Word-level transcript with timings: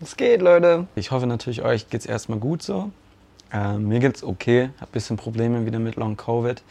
Was 0.00 0.16
geht, 0.16 0.42
Leute? 0.42 0.86
Ich 0.94 1.10
hoffe 1.10 1.26
natürlich, 1.26 1.62
euch 1.62 1.90
geht's 1.90 2.06
erstmal 2.06 2.38
gut 2.38 2.62
so. 2.62 2.92
Äh, 3.52 3.78
mir 3.78 3.98
geht's 3.98 4.22
okay. 4.22 4.70
Hab 4.80 4.90
ein 4.90 4.92
bisschen 4.92 5.16
Probleme 5.16 5.66
wieder 5.66 5.80
mit 5.80 5.96
Long 5.96 6.16
Covid 6.16 6.62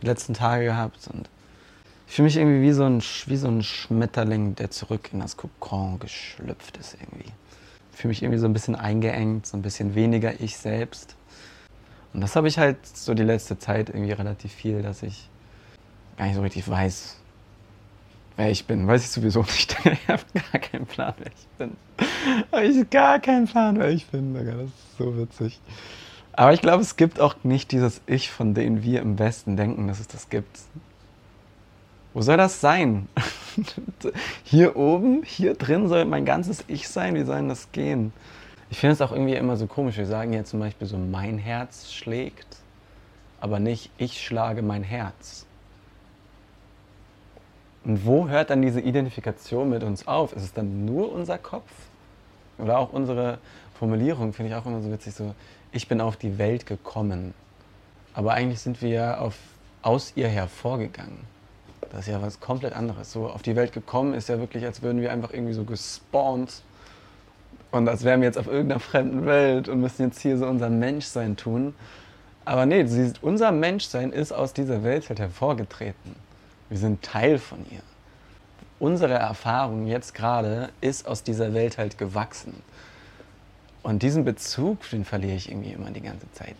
die 0.00 0.06
letzten 0.06 0.34
Tage 0.34 0.64
gehabt 0.64 1.06
und 1.12 1.30
ich 2.08 2.16
fühle 2.16 2.24
mich 2.24 2.36
irgendwie 2.36 2.60
wie 2.60 2.72
so, 2.72 2.82
ein, 2.82 3.00
wie 3.26 3.36
so 3.36 3.46
ein 3.46 3.62
Schmetterling, 3.62 4.56
der 4.56 4.72
zurück 4.72 5.10
in 5.12 5.20
das 5.20 5.36
Kokon 5.36 6.00
geschlüpft 6.00 6.76
ist 6.76 6.96
irgendwie. 7.00 7.30
Ich 7.92 7.98
fühle 7.98 8.08
mich 8.08 8.22
irgendwie 8.24 8.40
so 8.40 8.46
ein 8.46 8.52
bisschen 8.52 8.74
eingeengt, 8.74 9.46
so 9.46 9.56
ein 9.56 9.62
bisschen 9.62 9.94
weniger 9.94 10.40
ich 10.40 10.56
selbst. 10.56 11.14
Und 12.12 12.20
das 12.20 12.34
habe 12.34 12.48
ich 12.48 12.58
halt 12.58 12.84
so 12.84 13.14
die 13.14 13.22
letzte 13.22 13.60
Zeit 13.60 13.90
irgendwie 13.90 14.12
relativ 14.12 14.52
viel, 14.52 14.82
dass 14.82 15.04
ich 15.04 15.28
gar 16.16 16.26
nicht 16.26 16.34
so 16.34 16.42
richtig 16.42 16.68
weiß, 16.68 17.16
wer 18.36 18.50
ich 18.50 18.66
bin. 18.66 18.86
Weiß 18.86 19.04
ich 19.04 19.10
sowieso 19.10 19.40
nicht. 19.42 19.76
ich 19.84 20.08
habe 20.08 20.22
gar 20.34 20.60
keinen 20.60 20.86
Plan, 20.86 21.14
wer 21.18 21.26
ich 21.26 21.48
bin. 21.58 21.76
habe 22.52 22.64
ich 22.64 22.90
gar 22.90 23.18
keinen 23.18 23.46
Plan, 23.46 23.78
wer 23.78 23.90
ich 23.90 24.06
bin. 24.06 24.34
Das 24.34 24.44
ist 24.44 24.98
so 24.98 25.16
witzig. 25.16 25.60
Aber 26.32 26.52
ich 26.52 26.60
glaube, 26.60 26.82
es 26.82 26.96
gibt 26.96 27.20
auch 27.20 27.34
nicht 27.42 27.72
dieses 27.72 28.00
Ich, 28.06 28.30
von 28.30 28.54
dem 28.54 28.82
wir 28.82 29.02
im 29.02 29.18
Westen 29.18 29.56
denken, 29.56 29.86
dass 29.86 30.00
es 30.00 30.08
das 30.08 30.30
gibt. 30.30 30.60
Wo 32.14 32.22
soll 32.22 32.36
das 32.36 32.60
sein? 32.60 33.08
hier 34.44 34.76
oben, 34.76 35.22
hier 35.24 35.54
drin 35.54 35.88
soll 35.88 36.04
mein 36.04 36.24
ganzes 36.24 36.64
Ich 36.68 36.88
sein. 36.88 37.14
Wie 37.14 37.24
soll 37.24 37.36
denn 37.36 37.48
das 37.48 37.72
gehen? 37.72 38.12
Ich 38.70 38.78
finde 38.78 38.94
es 38.94 39.00
auch 39.02 39.12
irgendwie 39.12 39.34
immer 39.34 39.56
so 39.56 39.66
komisch. 39.66 39.98
Wir 39.98 40.06
sagen 40.06 40.32
ja 40.32 40.44
zum 40.44 40.60
Beispiel 40.60 40.86
so, 40.86 40.96
mein 40.96 41.36
Herz 41.38 41.92
schlägt, 41.92 42.56
aber 43.40 43.58
nicht 43.58 43.90
ich 43.98 44.24
schlage 44.24 44.62
mein 44.62 44.82
Herz. 44.82 45.46
Und 47.84 48.06
wo 48.06 48.28
hört 48.28 48.50
dann 48.50 48.62
diese 48.62 48.80
Identifikation 48.80 49.68
mit 49.68 49.82
uns 49.82 50.06
auf? 50.06 50.32
Ist 50.34 50.44
es 50.44 50.52
dann 50.52 50.84
nur 50.84 51.12
unser 51.12 51.38
Kopf? 51.38 51.70
Oder 52.58 52.78
auch 52.78 52.92
unsere 52.92 53.38
Formulierung 53.78 54.32
finde 54.32 54.50
ich 54.50 54.56
auch 54.56 54.66
immer 54.66 54.80
so 54.80 54.92
witzig, 54.92 55.14
so 55.14 55.34
ich 55.72 55.88
bin 55.88 56.00
auf 56.00 56.16
die 56.16 56.38
Welt 56.38 56.66
gekommen. 56.66 57.34
Aber 58.14 58.34
eigentlich 58.34 58.60
sind 58.60 58.82
wir 58.82 58.90
ja 58.90 59.30
aus 59.82 60.12
ihr 60.14 60.28
hervorgegangen. 60.28 61.18
Das 61.90 62.00
ist 62.00 62.08
ja 62.08 62.22
was 62.22 62.40
komplett 62.40 62.74
anderes. 62.74 63.12
So 63.12 63.28
auf 63.28 63.42
die 63.42 63.56
Welt 63.56 63.72
gekommen 63.72 64.14
ist 64.14 64.28
ja 64.28 64.38
wirklich, 64.38 64.64
als 64.64 64.82
würden 64.82 65.00
wir 65.00 65.10
einfach 65.12 65.32
irgendwie 65.32 65.54
so 65.54 65.64
gespawnt 65.64 66.62
und 67.70 67.88
als 67.88 68.04
wären 68.04 68.20
wir 68.20 68.28
jetzt 68.28 68.38
auf 68.38 68.46
irgendeiner 68.46 68.80
fremden 68.80 69.26
Welt 69.26 69.68
und 69.68 69.80
müssen 69.80 70.02
jetzt 70.04 70.20
hier 70.20 70.38
so 70.38 70.46
unser 70.46 70.70
Menschsein 70.70 71.36
tun. 71.36 71.74
Aber 72.44 72.66
nee, 72.66 72.86
unser 73.22 73.50
Menschsein 73.52 74.12
ist 74.12 74.32
aus 74.32 74.52
dieser 74.52 74.84
Welt 74.84 75.08
halt 75.08 75.18
hervorgetreten. 75.20 76.14
Wir 76.72 76.78
sind 76.78 77.02
Teil 77.02 77.38
von 77.38 77.58
ihr. 77.70 77.82
Unsere 78.80 79.12
Erfahrung 79.12 79.86
jetzt 79.86 80.14
gerade 80.14 80.70
ist 80.80 81.06
aus 81.06 81.22
dieser 81.22 81.52
Welt 81.52 81.76
halt 81.76 81.98
gewachsen. 81.98 82.62
Und 83.82 84.02
diesen 84.02 84.24
Bezug, 84.24 84.88
den 84.88 85.04
verliere 85.04 85.36
ich 85.36 85.50
irgendwie 85.50 85.72
immer 85.72 85.90
die 85.90 86.00
ganze 86.00 86.32
Zeit. 86.32 86.56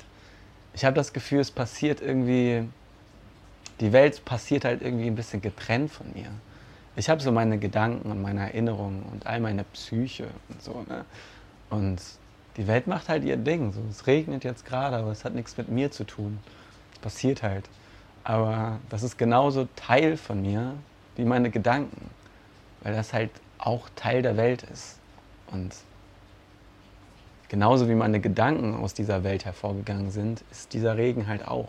Ich 0.75 0.85
habe 0.85 0.95
das 0.95 1.15
Gefühl, 1.15 1.41
es 1.41 1.51
passiert 1.51 2.03
irgendwie, 2.03 2.69
die 3.81 3.95
Welt 3.95 4.23
passiert 4.27 4.67
halt 4.67 4.83
irgendwie 4.83 5.07
ein 5.07 5.15
bisschen 5.15 5.41
getrennt 5.41 5.91
von 5.91 6.13
mir. 6.13 6.29
Ich 6.95 7.09
habe 7.09 7.23
so 7.23 7.33
meine 7.33 7.57
Gedanken 7.57 8.11
und 8.11 8.21
meine 8.21 8.41
Erinnerungen 8.41 9.05
und 9.11 9.27
all 9.27 9.41
meine 9.41 9.65
Psyche 9.65 10.27
und 10.51 10.63
so. 10.63 10.85
Ne? 10.91 11.07
Und 11.71 12.03
die 12.59 12.67
Welt 12.67 12.87
macht 12.87 13.09
halt 13.09 13.25
ihr 13.25 13.39
Ding. 13.39 13.73
So, 13.73 13.81
es 13.89 14.07
regnet 14.07 14.45
jetzt 14.45 14.67
gerade, 14.67 14.95
aber 14.95 15.11
es 15.11 15.25
hat 15.25 15.35
nichts 15.35 15.57
mit 15.57 15.71
mir 15.71 15.91
zu 15.91 16.05
tun. 16.05 16.39
Es 16.93 16.99
passiert 16.99 17.43
halt. 17.43 17.67
Aber 18.25 18.79
das 18.89 19.03
ist 19.03 19.19
genauso 19.19 19.69
Teil 19.77 20.17
von 20.17 20.43
mir 20.43 20.75
wie 21.17 21.25
meine 21.25 21.51
Gedanken, 21.51 22.11
weil 22.83 22.95
das 22.95 23.13
halt 23.13 23.31
auch 23.59 23.89
Teil 23.97 24.23
der 24.23 24.37
Welt 24.37 24.63
ist. 24.63 24.99
Und 25.51 25.75
genauso 27.49 27.89
wie 27.89 27.95
meine 27.95 28.21
Gedanken 28.21 28.77
aus 28.77 28.95
dieser 28.95 29.25
Welt 29.25 29.45
hervorgegangen 29.45 30.11
sind, 30.11 30.43
ist 30.51 30.73
dieser 30.73 30.97
Regen 30.97 31.27
halt 31.27 31.47
auch. 31.47 31.69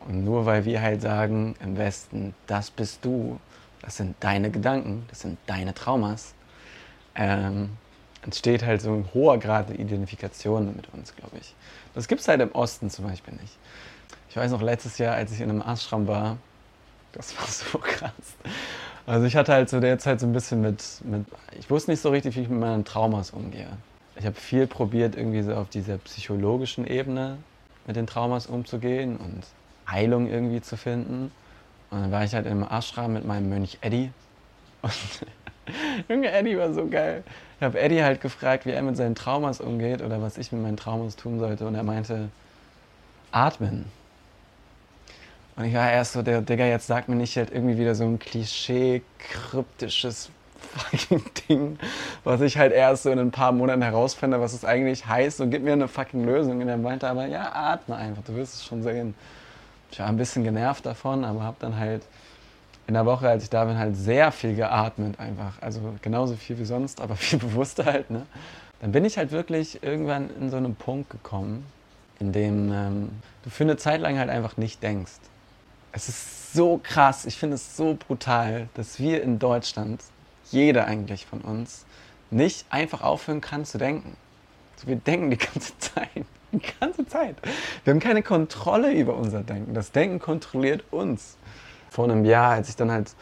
Und 0.00 0.24
nur 0.24 0.44
weil 0.46 0.64
wir 0.64 0.82
halt 0.82 1.00
sagen 1.00 1.56
im 1.60 1.76
Westen, 1.76 2.34
das 2.46 2.70
bist 2.70 3.04
du, 3.04 3.40
das 3.80 3.96
sind 3.96 4.16
deine 4.20 4.50
Gedanken, 4.50 5.06
das 5.08 5.20
sind 5.20 5.38
deine 5.46 5.74
Traumas, 5.74 6.34
ähm, 7.14 7.70
entsteht 8.22 8.64
halt 8.64 8.82
so 8.82 8.92
ein 8.92 9.08
hoher 9.14 9.38
Grad 9.38 9.70
der 9.70 9.78
Identifikation 9.78 10.74
mit 10.76 10.92
uns, 10.92 11.14
glaube 11.16 11.38
ich. 11.40 11.54
Das 11.94 12.08
gibt 12.08 12.20
es 12.20 12.28
halt 12.28 12.40
im 12.40 12.52
Osten 12.52 12.90
zum 12.90 13.06
Beispiel 13.06 13.34
nicht. 13.34 13.56
Ich 14.34 14.40
weiß 14.40 14.50
noch, 14.50 14.62
letztes 14.62 14.98
Jahr, 14.98 15.14
als 15.14 15.32
ich 15.32 15.40
in 15.40 15.48
einem 15.48 15.62
Ashram 15.62 16.08
war, 16.08 16.38
das 17.12 17.38
war 17.38 17.46
so 17.46 17.78
krass. 17.82 18.10
Also 19.06 19.26
ich 19.26 19.36
hatte 19.36 19.52
halt 19.52 19.68
zu 19.68 19.80
der 19.80 19.98
Zeit 19.98 20.20
so 20.20 20.26
ein 20.26 20.32
bisschen 20.32 20.60
mit, 20.60 20.82
mit 21.04 21.24
ich 21.58 21.70
wusste 21.70 21.90
nicht 21.90 22.00
so 22.00 22.10
richtig, 22.10 22.36
wie 22.36 22.40
ich 22.40 22.48
mit 22.48 22.58
meinen 22.58 22.84
Traumas 22.84 23.30
umgehe 23.30 23.68
ich 24.16 24.26
habe 24.26 24.36
viel 24.36 24.66
probiert, 24.66 25.16
irgendwie 25.16 25.42
so 25.42 25.54
auf 25.54 25.68
dieser 25.68 25.98
psychologischen 25.98 26.86
Ebene 26.86 27.38
mit 27.86 27.96
den 27.96 28.06
Traumas 28.06 28.46
umzugehen 28.46 29.16
und 29.16 29.44
Heilung 29.90 30.28
irgendwie 30.28 30.60
zu 30.60 30.76
finden. 30.76 31.32
Und 31.90 32.00
dann 32.00 32.12
war 32.12 32.24
ich 32.24 32.34
halt 32.34 32.46
im 32.46 32.62
Ashram 32.62 33.12
mit 33.12 33.24
meinem 33.24 33.48
Mönch 33.48 33.78
Eddie. 33.80 34.10
Und 34.82 34.92
Junge, 36.08 36.30
Eddie 36.30 36.56
war 36.56 36.72
so 36.72 36.86
geil. 36.86 37.24
Ich 37.58 37.64
habe 37.64 37.78
Eddie 37.80 38.02
halt 38.02 38.20
gefragt, 38.20 38.66
wie 38.66 38.70
er 38.70 38.82
mit 38.82 38.96
seinen 38.96 39.14
Traumas 39.14 39.60
umgeht 39.60 40.02
oder 40.02 40.22
was 40.22 40.38
ich 40.38 40.52
mit 40.52 40.62
meinen 40.62 40.76
Traumas 40.76 41.16
tun 41.16 41.38
sollte. 41.38 41.66
Und 41.66 41.74
er 41.74 41.82
meinte, 41.82 42.28
atmen. 43.32 43.86
Und 45.56 45.64
ich 45.64 45.74
war 45.74 45.90
erst 45.90 46.14
so, 46.14 46.22
der 46.22 46.40
Digga, 46.40 46.66
jetzt 46.66 46.86
sagt 46.86 47.08
mir 47.08 47.14
nicht 47.14 47.36
halt 47.36 47.52
irgendwie 47.52 47.78
wieder 47.78 47.94
so 47.94 48.04
ein 48.04 48.18
Klischee, 48.18 49.02
kryptisches 49.18 50.30
fucking 50.74 51.24
Ding, 51.48 51.78
was 52.24 52.40
ich 52.40 52.58
halt 52.58 52.72
erst 52.72 53.04
so 53.04 53.10
in 53.10 53.18
ein 53.18 53.30
paar 53.30 53.52
Monaten 53.52 53.82
herausfinde, 53.82 54.40
was 54.40 54.52
es 54.52 54.64
eigentlich 54.64 55.06
heißt 55.06 55.40
und 55.40 55.50
gib 55.50 55.62
mir 55.62 55.72
eine 55.72 55.88
fucking 55.88 56.24
Lösung. 56.24 56.60
Und 56.60 56.68
er 56.68 56.76
meinte 56.76 57.08
aber, 57.08 57.26
ja, 57.26 57.52
atme 57.52 57.96
einfach, 57.96 58.22
du 58.24 58.34
wirst 58.34 58.54
es 58.54 58.64
schon 58.64 58.82
sehen. 58.82 59.14
Ich 59.92 60.00
war 60.00 60.08
ein 60.08 60.16
bisschen 60.16 60.42
genervt 60.42 60.84
davon, 60.86 61.24
aber 61.24 61.42
habe 61.42 61.56
dann 61.60 61.78
halt 61.78 62.02
in 62.86 62.94
der 62.94 63.06
Woche, 63.06 63.28
als 63.28 63.44
ich 63.44 63.50
da 63.50 63.64
bin, 63.64 63.78
halt 63.78 63.96
sehr 63.96 64.32
viel 64.32 64.56
geatmet 64.56 65.18
einfach. 65.20 65.60
Also 65.60 65.80
genauso 66.02 66.34
viel 66.34 66.58
wie 66.58 66.64
sonst, 66.64 67.00
aber 67.00 67.16
viel 67.16 67.38
bewusster 67.38 67.84
halt. 67.84 68.10
Ne? 68.10 68.26
Dann 68.80 68.92
bin 68.92 69.04
ich 69.04 69.16
halt 69.16 69.30
wirklich 69.30 69.82
irgendwann 69.82 70.30
in 70.40 70.50
so 70.50 70.56
einem 70.56 70.74
Punkt 70.74 71.10
gekommen, 71.10 71.64
in 72.18 72.32
dem 72.32 72.72
ähm, 72.72 73.08
du 73.44 73.50
für 73.50 73.64
eine 73.64 73.76
Zeit 73.76 74.00
lang 74.00 74.18
halt 74.18 74.30
einfach 74.30 74.56
nicht 74.56 74.82
denkst. 74.82 75.12
Es 75.96 76.08
ist 76.08 76.52
so 76.52 76.80
krass, 76.82 77.24
ich 77.24 77.36
finde 77.36 77.54
es 77.54 77.76
so 77.76 77.94
brutal, 77.94 78.68
dass 78.74 78.98
wir 78.98 79.22
in 79.22 79.38
Deutschland 79.38 80.02
jeder 80.50 80.86
eigentlich 80.86 81.24
von 81.24 81.40
uns, 81.40 81.86
nicht 82.32 82.66
einfach 82.68 83.00
aufhören 83.00 83.40
kann 83.40 83.64
zu 83.64 83.78
denken. 83.78 84.16
Also 84.74 84.88
wir 84.88 84.96
denken 84.96 85.30
die 85.30 85.36
ganze 85.36 85.72
Zeit. 85.78 86.26
Die 86.50 86.60
ganze 86.80 87.06
Zeit. 87.06 87.36
Wir 87.84 87.92
haben 87.92 88.00
keine 88.00 88.22
Kontrolle 88.22 88.92
über 88.92 89.16
unser 89.16 89.42
Denken. 89.42 89.72
Das 89.72 89.92
Denken 89.92 90.18
kontrolliert 90.18 90.84
uns. 90.90 91.36
Vor 91.90 92.04
einem 92.04 92.24
Jahr, 92.24 92.52
als 92.52 92.68
ich 92.68 92.76
dann 92.76 92.90
halt 92.90 93.14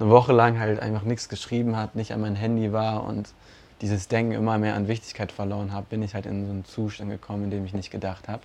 eine 0.00 0.10
Woche 0.10 0.32
lang 0.32 0.58
halt 0.58 0.80
einfach 0.80 1.02
nichts 1.02 1.28
geschrieben 1.28 1.76
habe, 1.76 1.96
nicht 1.96 2.12
an 2.12 2.20
mein 2.20 2.34
Handy 2.34 2.72
war 2.72 3.04
und 3.04 3.32
dieses 3.82 4.08
Denken 4.08 4.32
immer 4.32 4.58
mehr 4.58 4.74
an 4.74 4.88
Wichtigkeit 4.88 5.30
verloren 5.30 5.72
habe, 5.72 5.86
bin 5.90 6.02
ich 6.02 6.14
halt 6.14 6.26
in 6.26 6.44
so 6.44 6.50
einen 6.50 6.64
Zustand 6.64 7.10
gekommen, 7.10 7.44
in 7.44 7.50
dem 7.50 7.64
ich 7.64 7.72
nicht 7.72 7.90
gedacht 7.90 8.26
habe. 8.26 8.42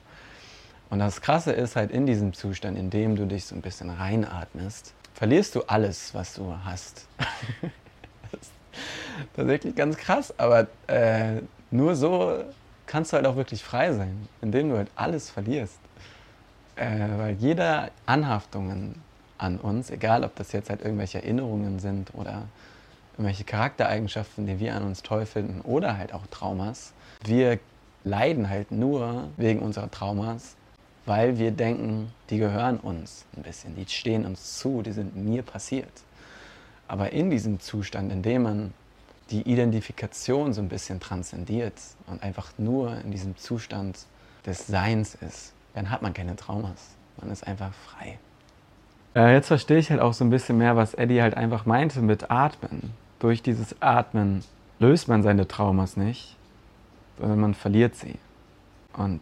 Und 0.91 0.99
das 0.99 1.21
Krasse 1.21 1.53
ist 1.53 1.77
halt 1.77 1.89
in 1.89 2.05
diesem 2.05 2.33
Zustand, 2.33 2.77
in 2.77 2.89
dem 2.89 3.15
du 3.15 3.25
dich 3.25 3.45
so 3.45 3.55
ein 3.55 3.61
bisschen 3.61 3.89
reinatmest, 3.89 4.93
verlierst 5.13 5.55
du 5.55 5.61
alles, 5.61 6.13
was 6.13 6.33
du 6.33 6.53
hast. 6.65 7.07
tatsächlich 9.35 9.73
ganz 9.73 9.95
krass, 9.95 10.33
aber 10.37 10.67
äh, 10.87 11.41
nur 11.71 11.95
so 11.95 12.43
kannst 12.87 13.13
du 13.13 13.15
halt 13.15 13.25
auch 13.25 13.37
wirklich 13.37 13.63
frei 13.63 13.93
sein, 13.93 14.27
indem 14.41 14.69
du 14.69 14.77
halt 14.77 14.89
alles 14.95 15.29
verlierst. 15.29 15.79
Äh, 16.75 17.07
weil 17.17 17.35
jede 17.35 17.89
Anhaftungen 18.05 18.95
an 19.37 19.59
uns, 19.59 19.91
egal 19.91 20.25
ob 20.25 20.35
das 20.35 20.51
jetzt 20.51 20.69
halt 20.69 20.81
irgendwelche 20.81 21.19
Erinnerungen 21.19 21.79
sind 21.79 22.13
oder 22.15 22.43
irgendwelche 23.13 23.45
Charaktereigenschaften, 23.45 24.45
die 24.45 24.59
wir 24.59 24.75
an 24.75 24.83
uns 24.83 25.03
toll 25.03 25.25
finden 25.25 25.61
oder 25.61 25.97
halt 25.97 26.13
auch 26.13 26.27
Traumas, 26.27 26.91
wir 27.23 27.59
leiden 28.03 28.49
halt 28.49 28.71
nur 28.71 29.29
wegen 29.37 29.59
unserer 29.59 29.89
Traumas, 29.89 30.57
weil 31.05 31.37
wir 31.37 31.51
denken, 31.51 32.11
die 32.29 32.37
gehören 32.37 32.77
uns 32.77 33.25
ein 33.35 33.43
bisschen, 33.43 33.75
die 33.75 33.85
stehen 33.87 34.25
uns 34.25 34.59
zu, 34.59 34.81
die 34.81 34.91
sind 34.91 35.15
mir 35.15 35.41
passiert. 35.41 35.91
Aber 36.87 37.11
in 37.11 37.29
diesem 37.29 37.59
Zustand, 37.59 38.11
in 38.11 38.21
dem 38.21 38.43
man 38.43 38.73
die 39.29 39.41
Identifikation 39.49 40.53
so 40.53 40.61
ein 40.61 40.67
bisschen 40.67 40.99
transzendiert 40.99 41.73
und 42.07 42.21
einfach 42.21 42.51
nur 42.57 42.97
in 42.97 43.11
diesem 43.11 43.37
Zustand 43.37 44.05
des 44.45 44.67
Seins 44.67 45.15
ist, 45.15 45.53
dann 45.73 45.89
hat 45.89 46.01
man 46.01 46.13
keine 46.13 46.35
Traumas. 46.35 46.95
Man 47.17 47.31
ist 47.31 47.47
einfach 47.47 47.71
frei. 47.73 48.19
Äh, 49.15 49.33
jetzt 49.33 49.47
verstehe 49.47 49.77
ich 49.77 49.89
halt 49.89 50.01
auch 50.01 50.13
so 50.13 50.23
ein 50.23 50.29
bisschen 50.29 50.57
mehr, 50.57 50.75
was 50.75 50.93
Eddie 50.93 51.21
halt 51.21 51.35
einfach 51.35 51.65
meinte 51.65 52.01
mit 52.01 52.29
Atmen. 52.29 52.93
Durch 53.19 53.41
dieses 53.41 53.81
Atmen 53.81 54.43
löst 54.79 55.07
man 55.07 55.23
seine 55.23 55.47
Traumas 55.47 55.95
nicht, 55.95 56.35
sondern 57.19 57.39
man 57.39 57.53
verliert 57.53 57.95
sie. 57.95 58.15
Und 58.93 59.21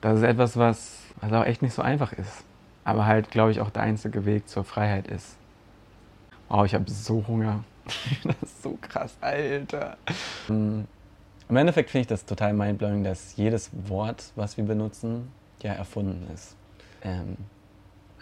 das 0.00 0.18
ist 0.18 0.24
etwas, 0.24 0.56
was 0.56 1.00
also 1.20 1.36
auch 1.36 1.44
echt 1.44 1.62
nicht 1.62 1.74
so 1.74 1.82
einfach 1.82 2.12
ist. 2.12 2.44
Aber 2.84 3.06
halt, 3.06 3.30
glaube 3.30 3.50
ich, 3.50 3.60
auch 3.60 3.70
der 3.70 3.82
einzige 3.82 4.24
Weg 4.24 4.48
zur 4.48 4.64
Freiheit 4.64 5.06
ist. 5.06 5.36
Wow, 6.48 6.64
ich 6.64 6.74
habe 6.74 6.90
so 6.90 7.24
Hunger. 7.28 7.64
das 8.24 8.36
ist 8.42 8.62
so 8.62 8.78
krass, 8.80 9.16
Alter. 9.20 9.96
Im 10.48 10.86
Endeffekt 11.48 11.90
finde 11.90 12.02
ich 12.02 12.06
das 12.06 12.24
total 12.24 12.52
mindblowing, 12.52 13.04
dass 13.04 13.36
jedes 13.36 13.70
Wort, 13.88 14.32
was 14.36 14.56
wir 14.56 14.64
benutzen, 14.64 15.30
ja 15.62 15.72
erfunden 15.72 16.28
ist. 16.32 16.56
Ähm, 17.02 17.36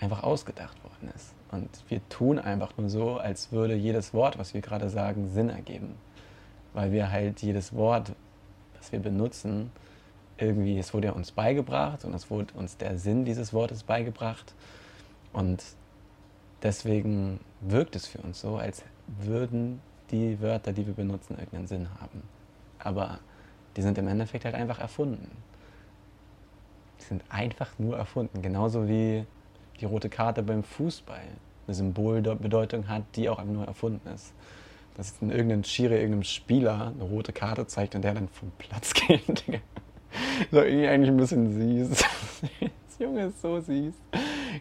einfach 0.01 0.23
ausgedacht 0.23 0.83
worden 0.83 1.13
ist. 1.15 1.35
Und 1.51 1.69
wir 1.89 2.07
tun 2.09 2.39
einfach 2.39 2.77
nur 2.77 2.89
so, 2.89 3.17
als 3.17 3.53
würde 3.53 3.75
jedes 3.75 4.13
Wort, 4.13 4.39
was 4.39 4.55
wir 4.55 4.61
gerade 4.61 4.89
sagen, 4.91 5.29
Sinn 5.29 5.49
ergeben. 5.49 5.95
Weil 6.75 6.93
wir 6.93 7.11
halt 7.11 7.41
jedes 7.43 7.75
Wort, 7.75 8.13
was 8.77 8.93
wir 8.93 8.99
benutzen, 8.99 9.71
irgendwie, 10.39 10.79
es 10.79 10.95
wurde 10.95 11.09
ja 11.09 11.13
uns 11.13 11.33
beigebracht 11.33 12.05
und 12.05 12.15
es 12.15 12.31
wurde 12.31 12.55
uns 12.55 12.77
der 12.77 12.99
Sinn 12.99 13.25
dieses 13.25 13.53
Wortes 13.53 13.83
beigebracht. 13.83 14.55
Und 15.33 15.63
deswegen 16.63 17.41
wirkt 17.61 17.97
es 17.97 18.07
für 18.07 18.19
uns 18.19 18.41
so, 18.41 18.57
als 18.57 18.83
würden 19.21 19.81
die 20.11 20.41
Wörter, 20.41 20.73
die 20.73 20.87
wir 20.87 20.95
benutzen, 20.95 21.37
irgendeinen 21.39 21.67
Sinn 21.67 21.89
haben. 22.01 22.23
Aber 22.79 23.19
die 23.77 23.83
sind 23.83 23.99
im 23.99 24.09
Endeffekt 24.09 24.45
halt 24.45 24.55
einfach 24.55 24.79
erfunden. 24.79 25.31
Die 27.01 27.05
sind 27.05 27.23
einfach 27.29 27.79
nur 27.79 27.97
erfunden. 27.97 28.43
Genauso 28.43 28.89
wie 28.89 29.25
die 29.81 29.85
rote 29.85 30.09
Karte 30.09 30.43
beim 30.43 30.63
Fußball 30.63 31.23
eine 31.67 31.75
Symbolbedeutung 31.75 32.89
hat, 32.89 33.03
die 33.15 33.29
auch 33.29 33.43
nur 33.45 33.67
erfunden 33.67 34.09
ist. 34.09 34.33
Dass 34.97 35.15
in 35.21 35.31
irgendein 35.31 35.63
Schiri, 35.63 35.95
irgendeinem 35.95 36.25
Spieler 36.25 36.93
eine 36.95 37.05
rote 37.05 37.33
Karte 37.33 37.67
zeigt 37.67 37.95
und 37.95 38.03
der 38.03 38.15
dann 38.15 38.29
vom 38.29 38.51
Platz 38.59 38.95
geht. 39.07 39.45
so 40.51 40.61
irgendwie 40.63 40.87
eigentlich 40.87 41.11
ein 41.11 41.17
bisschen 41.17 41.87
süß. 41.87 42.05
Das 42.99 43.07
Junge 43.07 43.27
ist 43.27 43.41
so 43.41 43.61
süß. 43.61 43.95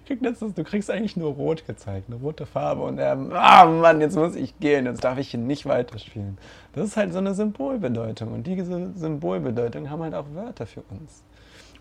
Krieg 0.05 0.21
das, 0.21 0.37
du 0.39 0.63
kriegst 0.63 0.91
eigentlich 0.91 1.17
nur 1.17 1.33
rot 1.33 1.65
gezeigt, 1.65 2.07
eine 2.07 2.17
rote 2.17 2.45
Farbe 2.45 2.83
und 2.83 2.99
er, 2.99 3.17
ah 3.33 3.65
Mann, 3.65 3.99
jetzt 3.99 4.15
muss 4.15 4.35
ich 4.35 4.59
gehen, 4.59 4.85
jetzt 4.85 5.03
darf 5.03 5.17
ich 5.17 5.31
hier 5.31 5.39
nicht 5.39 5.65
weiterspielen. 5.65 6.37
Das 6.73 6.85
ist 6.85 6.97
halt 6.97 7.13
so 7.13 7.17
eine 7.17 7.33
Symbolbedeutung 7.33 8.33
und 8.33 8.45
diese 8.45 8.91
Symbolbedeutung 8.93 9.89
haben 9.89 10.03
halt 10.03 10.13
auch 10.13 10.27
Wörter 10.35 10.67
für 10.67 10.83
uns. 10.91 11.23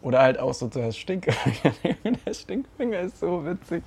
Oder 0.02 0.20
halt 0.20 0.38
auch 0.38 0.54
so 0.54 0.68
der 0.68 0.92
Stinkfinger. 0.92 1.74
der 2.26 2.34
Stinkfinger 2.34 3.00
ist 3.00 3.20
so 3.20 3.44
witzig. 3.44 3.82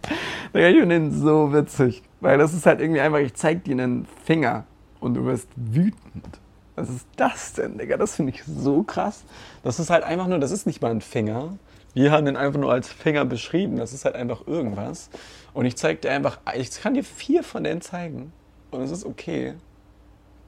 Ich 0.53 0.61
finde 0.61 0.87
den 0.87 1.11
so 1.11 1.53
witzig. 1.53 2.03
Weil 2.19 2.37
das 2.37 2.53
ist 2.53 2.65
halt 2.65 2.81
irgendwie 2.81 2.99
einfach, 2.99 3.19
ich 3.19 3.33
zeig 3.35 3.63
dir 3.63 3.73
einen 3.73 4.05
Finger 4.25 4.65
und 4.99 5.13
du 5.13 5.25
wirst 5.25 5.49
wütend. 5.55 6.39
Was 6.79 6.89
ist 6.89 7.07
das 7.17 7.53
denn, 7.53 7.77
Digga? 7.77 7.97
Das 7.97 8.15
finde 8.15 8.31
ich 8.33 8.41
so 8.45 8.83
krass. 8.83 9.25
Das 9.63 9.79
ist 9.79 9.89
halt 9.89 10.05
einfach 10.05 10.27
nur, 10.27 10.39
das 10.39 10.51
ist 10.51 10.65
nicht 10.65 10.81
mal 10.81 10.91
ein 10.91 11.01
Finger. 11.01 11.57
Wir 11.93 12.11
haben 12.11 12.25
den 12.25 12.37
einfach 12.37 12.57
nur 12.57 12.71
als 12.71 12.87
Finger 12.87 13.25
beschrieben. 13.25 13.75
Das 13.75 13.91
ist 13.91 14.05
halt 14.05 14.15
einfach 14.15 14.47
irgendwas. 14.47 15.09
Und 15.53 15.65
ich 15.65 15.75
zeig 15.75 16.01
dir 16.01 16.11
einfach, 16.11 16.39
ich 16.55 16.71
kann 16.79 16.93
dir 16.93 17.03
vier 17.03 17.43
von 17.43 17.65
denen 17.65 17.81
zeigen. 17.81 18.31
Und 18.71 18.81
es 18.81 18.91
ist 18.91 19.05
okay. 19.05 19.55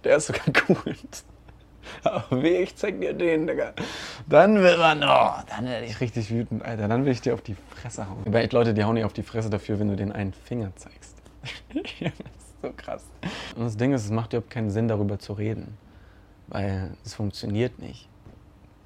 Der 0.05 0.15
ist 0.15 0.27
sogar 0.27 0.45
gut. 0.67 0.95
Aber 2.03 2.41
weh, 2.41 2.61
ich 2.63 2.77
zeig 2.77 3.01
dir 3.01 3.13
den, 3.13 3.45
Digga. 3.45 3.73
Dann 4.29 4.55
will 4.55 4.77
man, 4.77 5.03
oh, 5.03 5.33
dann 5.49 5.65
werde 5.65 5.85
ich 5.85 5.99
richtig 5.99 6.31
wütend, 6.31 6.63
Alter. 6.63 6.87
Dann 6.87 7.03
will 7.03 7.11
ich 7.11 7.19
dir 7.19 7.33
auf 7.33 7.41
die 7.41 7.57
Fresse 7.71 8.09
hauen. 8.09 8.23
Aber 8.25 8.39
echt 8.39 8.53
Leute, 8.53 8.73
die 8.73 8.85
hauen 8.85 8.93
nicht 8.93 9.03
auf 9.03 9.11
die 9.11 9.23
Fresse 9.23 9.49
dafür, 9.49 9.79
wenn 9.81 9.89
du 9.89 9.97
den 9.97 10.13
einen 10.13 10.31
Finger 10.31 10.71
zeigst. 10.77 11.17
das 11.73 11.83
ist 11.91 12.61
so 12.61 12.71
krass. 12.77 13.03
Und 13.57 13.65
das 13.65 13.75
Ding 13.75 13.91
ist, 13.91 14.05
es 14.05 14.11
macht 14.11 14.31
überhaupt 14.31 14.49
keinen 14.49 14.69
Sinn, 14.69 14.87
darüber 14.87 15.19
zu 15.19 15.33
reden. 15.33 15.77
Weil 16.51 16.91
es 17.05 17.13
funktioniert 17.13 17.79
nicht. 17.79 18.09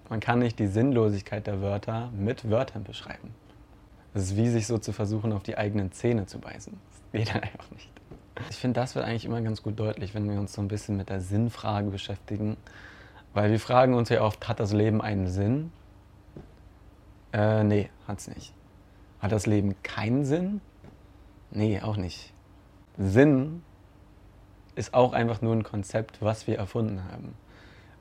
Man 0.09 0.19
kann 0.19 0.39
nicht 0.39 0.59
die 0.59 0.67
Sinnlosigkeit 0.67 1.47
der 1.47 1.62
Wörter 1.62 2.12
mit 2.15 2.50
Wörtern 2.50 2.83
beschreiben. 2.83 3.33
Es 4.13 4.23
ist 4.23 4.38
wie 4.38 4.47
sich 4.47 4.67
so 4.67 4.77
zu 4.77 4.94
versuchen, 4.94 5.33
auf 5.33 5.41
die 5.41 5.57
eigenen 5.57 5.91
Zähne 5.91 6.27
zu 6.27 6.39
beißen. 6.39 6.73
Das 7.12 7.12
geht 7.12 7.35
einfach 7.44 7.71
nicht. 7.71 7.89
Ich 8.51 8.57
finde, 8.57 8.79
das 8.79 8.94
wird 8.94 9.06
eigentlich 9.06 9.25
immer 9.25 9.41
ganz 9.41 9.63
gut 9.63 9.79
deutlich, 9.79 10.13
wenn 10.13 10.29
wir 10.29 10.39
uns 10.39 10.53
so 10.53 10.62
ein 10.62 10.67
bisschen 10.67 10.95
mit 10.95 11.09
der 11.09 11.21
Sinnfrage 11.21 11.89
beschäftigen. 11.89 12.56
Weil 13.33 13.50
wir 13.50 13.59
fragen 13.59 13.95
uns 13.95 14.09
ja 14.09 14.21
oft, 14.21 14.47
hat 14.47 14.59
das 14.59 14.71
Leben 14.71 15.01
einen 15.01 15.27
Sinn? 15.27 15.71
Äh, 17.33 17.63
nee, 17.63 17.89
hat's 18.07 18.27
nicht. 18.27 18.53
Hat 19.19 19.31
das 19.31 19.47
Leben 19.47 19.75
keinen 19.81 20.23
Sinn? 20.23 20.62
Nee, 21.50 21.81
auch 21.81 21.97
nicht. 21.97 22.31
Sinn 22.97 23.63
ist 24.75 24.94
auch 24.94 25.13
einfach 25.13 25.41
nur 25.41 25.53
ein 25.53 25.63
Konzept, 25.63 26.21
was 26.21 26.45
wir 26.45 26.57
erfunden 26.57 27.03
haben. 27.12 27.33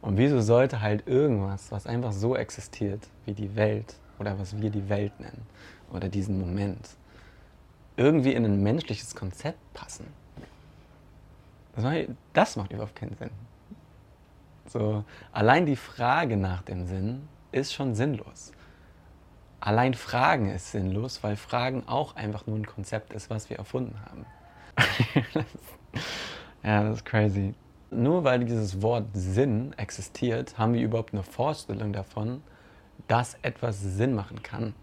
Und 0.05 0.19
wieso 0.19 0.43
sollte 0.43 0.83
halt 0.83 1.09
irgendwas, 1.09 1.73
was 1.73 1.87
einfach 1.87 2.13
so 2.13 2.37
existiert 2.37 3.09
wie 3.25 3.33
die 3.33 3.57
Welt 3.57 3.95
oder 4.19 4.39
was 4.39 4.61
wir 4.61 4.69
die 4.69 4.91
Welt 4.91 5.19
nennen 5.19 5.47
oder 5.91 6.11
diesen 6.11 6.39
Moment, 6.39 6.91
irgendwie 7.97 8.35
in 8.35 8.45
ein 8.45 8.63
menschliches 8.63 9.15
Konzept 9.15 9.59
passen? 9.73 10.07
Das 12.35 12.57
macht 12.57 12.71
überhaupt 12.71 12.95
keinen 12.95 13.17
Sinn. 13.17 13.31
So, 14.67 15.05
allein 15.33 15.65
die 15.65 15.75
Frage 15.75 16.37
nach 16.37 16.61
dem 16.61 16.87
Sinn 16.87 17.27
ist 17.51 17.73
schon 17.73 17.95
sinnlos. 17.95 18.53
Allein 19.59 19.95
Fragen 19.95 20.51
ist 20.51 20.71
sinnlos, 20.71 21.23
weil 21.23 21.37
Fragen 21.37 21.89
auch 21.89 22.15
einfach 22.15 22.47
nur 22.47 22.59
ein 22.59 22.67
Konzept 22.67 23.15
ist, 23.15 23.31
was 23.31 23.49
wir 23.49 23.57
erfunden 23.57 23.99
haben. 24.05 24.27
ja, 26.63 26.83
das 26.83 26.97
ist 26.99 27.07
crazy. 27.07 27.55
Nur 27.95 28.25
weil 28.25 28.45
dieses 28.45 28.83
Wort 28.83 29.07
Sinn 29.13 29.73
existiert, 29.77 30.59
haben 30.59 30.75
wir 30.75 30.83
überhaupt 30.83 31.13
eine 31.13 31.23
Vorstellung 31.23 31.93
davon, 31.93 32.43
dass 33.09 33.37
etwas 33.43 33.81
Sinn 33.81 34.15
machen 34.15 34.43
kann. 34.43 34.75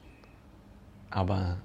Aber 1.10 1.58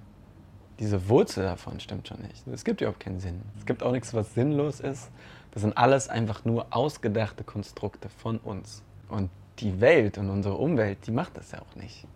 diese 0.78 1.08
Wurzel 1.08 1.44
davon 1.44 1.80
stimmt 1.80 2.08
schon 2.08 2.20
nicht. 2.20 2.46
Es 2.48 2.64
gibt 2.64 2.80
überhaupt 2.80 3.00
keinen 3.00 3.20
Sinn. 3.20 3.42
Es 3.58 3.64
gibt 3.64 3.82
auch 3.82 3.92
nichts, 3.92 4.12
was 4.12 4.34
sinnlos 4.34 4.80
ist. 4.80 5.10
Das 5.52 5.62
sind 5.62 5.76
alles 5.76 6.08
einfach 6.08 6.44
nur 6.44 6.66
ausgedachte 6.70 7.44
Konstrukte 7.44 8.08
von 8.08 8.38
uns. 8.38 8.82
Und 9.08 9.30
die 9.58 9.80
Welt 9.80 10.18
und 10.18 10.28
unsere 10.28 10.56
Umwelt, 10.56 11.06
die 11.06 11.12
macht 11.12 11.36
das 11.36 11.52
ja 11.52 11.60
auch 11.62 11.76
nicht. 11.76 12.06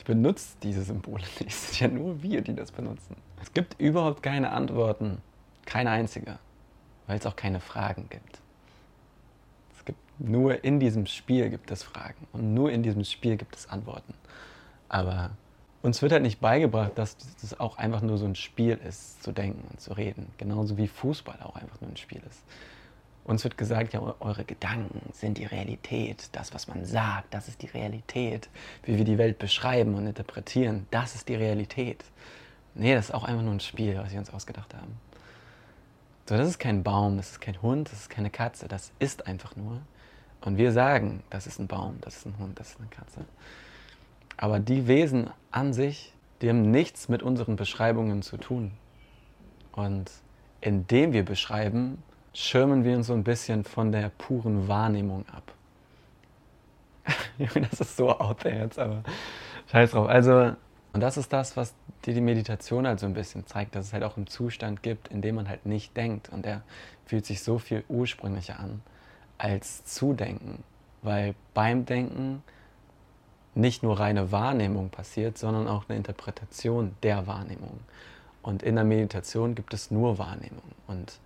Die 0.00 0.04
benutzt 0.04 0.56
diese 0.62 0.82
Symbole 0.82 1.24
nicht. 1.40 1.48
Es 1.48 1.78
sind 1.78 1.80
ja 1.80 1.88
nur 1.88 2.22
wir, 2.22 2.40
die 2.40 2.54
das 2.54 2.72
benutzen. 2.72 3.16
Es 3.42 3.52
gibt 3.52 3.78
überhaupt 3.80 4.22
keine 4.22 4.50
Antworten. 4.52 5.18
Keine 5.66 5.90
einzige. 5.90 6.38
Weil 7.10 7.18
es 7.18 7.26
auch 7.26 7.34
keine 7.34 7.58
Fragen 7.58 8.06
gibt. 8.08 8.38
Es 9.76 9.84
gibt 9.84 9.98
nur 10.20 10.62
in 10.62 10.78
diesem 10.78 11.06
Spiel 11.06 11.50
gibt 11.50 11.72
es 11.72 11.82
Fragen. 11.82 12.28
Und 12.32 12.54
nur 12.54 12.70
in 12.70 12.84
diesem 12.84 13.02
Spiel 13.02 13.36
gibt 13.36 13.56
es 13.56 13.68
Antworten. 13.68 14.14
Aber 14.88 15.30
uns 15.82 16.00
wird 16.02 16.12
halt 16.12 16.22
nicht 16.22 16.40
beigebracht, 16.40 16.92
dass 16.94 17.16
das 17.40 17.58
auch 17.58 17.78
einfach 17.78 18.00
nur 18.00 18.16
so 18.16 18.26
ein 18.26 18.36
Spiel 18.36 18.78
ist, 18.86 19.24
zu 19.24 19.32
denken 19.32 19.66
und 19.72 19.80
zu 19.80 19.92
reden. 19.92 20.28
Genauso 20.38 20.76
wie 20.76 20.86
Fußball 20.86 21.40
auch 21.42 21.56
einfach 21.56 21.80
nur 21.80 21.90
ein 21.90 21.96
Spiel 21.96 22.22
ist. 22.30 22.44
Uns 23.24 23.42
wird 23.42 23.58
gesagt, 23.58 23.92
ja, 23.92 24.14
eure 24.20 24.44
Gedanken 24.44 25.00
sind 25.12 25.36
die 25.38 25.46
Realität. 25.46 26.28
Das, 26.30 26.54
was 26.54 26.68
man 26.68 26.84
sagt, 26.84 27.34
das 27.34 27.48
ist 27.48 27.60
die 27.60 27.66
Realität. 27.66 28.48
Wie 28.84 28.98
wir 28.98 29.04
die 29.04 29.18
Welt 29.18 29.40
beschreiben 29.40 29.94
und 29.94 30.06
interpretieren, 30.06 30.86
das 30.92 31.16
ist 31.16 31.28
die 31.28 31.34
Realität. 31.34 32.04
Nee, 32.76 32.94
das 32.94 33.06
ist 33.06 33.14
auch 33.14 33.24
einfach 33.24 33.42
nur 33.42 33.54
ein 33.54 33.58
Spiel, 33.58 33.98
was 33.98 34.12
wir 34.12 34.20
uns 34.20 34.30
ausgedacht 34.30 34.72
haben. 34.74 35.09
So, 36.30 36.36
das 36.36 36.46
ist 36.46 36.60
kein 36.60 36.84
Baum, 36.84 37.16
das 37.16 37.32
ist 37.32 37.40
kein 37.40 37.60
Hund, 37.60 37.90
das 37.90 38.02
ist 38.02 38.08
keine 38.08 38.30
Katze, 38.30 38.68
das 38.68 38.92
ist 39.00 39.26
einfach 39.26 39.56
nur. 39.56 39.80
Und 40.42 40.58
wir 40.58 40.70
sagen, 40.70 41.24
das 41.28 41.48
ist 41.48 41.58
ein 41.58 41.66
Baum, 41.66 41.98
das 42.02 42.18
ist 42.18 42.26
ein 42.26 42.36
Hund, 42.38 42.60
das 42.60 42.68
ist 42.68 42.78
eine 42.78 42.86
Katze. 42.86 43.24
Aber 44.36 44.60
die 44.60 44.86
Wesen 44.86 45.30
an 45.50 45.72
sich, 45.72 46.14
die 46.40 46.48
haben 46.48 46.70
nichts 46.70 47.08
mit 47.08 47.24
unseren 47.24 47.56
Beschreibungen 47.56 48.22
zu 48.22 48.36
tun. 48.36 48.70
Und 49.72 50.08
indem 50.60 51.12
wir 51.12 51.24
beschreiben, 51.24 52.00
schirmen 52.32 52.84
wir 52.84 52.96
uns 52.96 53.08
so 53.08 53.14
ein 53.14 53.24
bisschen 53.24 53.64
von 53.64 53.90
der 53.90 54.10
puren 54.10 54.68
Wahrnehmung 54.68 55.24
ab. 55.30 55.52
das 57.70 57.80
ist 57.80 57.96
so 57.96 58.08
out 58.08 58.38
there 58.42 58.56
jetzt, 58.56 58.78
aber 58.78 59.02
scheiß 59.72 59.90
drauf. 59.90 60.08
Also, 60.08 60.52
und 60.92 61.00
das 61.00 61.16
ist 61.16 61.32
das, 61.32 61.56
was 61.56 61.74
dir 62.04 62.14
die 62.14 62.20
Meditation 62.20 62.86
halt 62.86 62.98
so 62.98 63.06
ein 63.06 63.14
bisschen 63.14 63.46
zeigt, 63.46 63.74
dass 63.74 63.86
es 63.86 63.92
halt 63.92 64.02
auch 64.02 64.16
einen 64.16 64.26
Zustand 64.26 64.82
gibt, 64.82 65.08
in 65.08 65.22
dem 65.22 65.36
man 65.36 65.48
halt 65.48 65.64
nicht 65.66 65.96
denkt. 65.96 66.30
Und 66.30 66.44
der 66.44 66.62
fühlt 67.06 67.26
sich 67.26 67.42
so 67.42 67.58
viel 67.58 67.84
ursprünglicher 67.88 68.58
an 68.58 68.82
als 69.38 69.84
Zudenken. 69.84 70.64
Weil 71.02 71.34
beim 71.54 71.86
Denken 71.86 72.42
nicht 73.54 73.82
nur 73.82 74.00
reine 74.00 74.32
Wahrnehmung 74.32 74.90
passiert, 74.90 75.38
sondern 75.38 75.68
auch 75.68 75.88
eine 75.88 75.96
Interpretation 75.96 76.94
der 77.02 77.26
Wahrnehmung. 77.26 77.80
Und 78.42 78.62
in 78.62 78.74
der 78.74 78.84
Meditation 78.84 79.54
gibt 79.54 79.74
es 79.74 79.90
nur 79.90 80.18
Wahrnehmung. 80.18 80.62
Und 80.86 81.20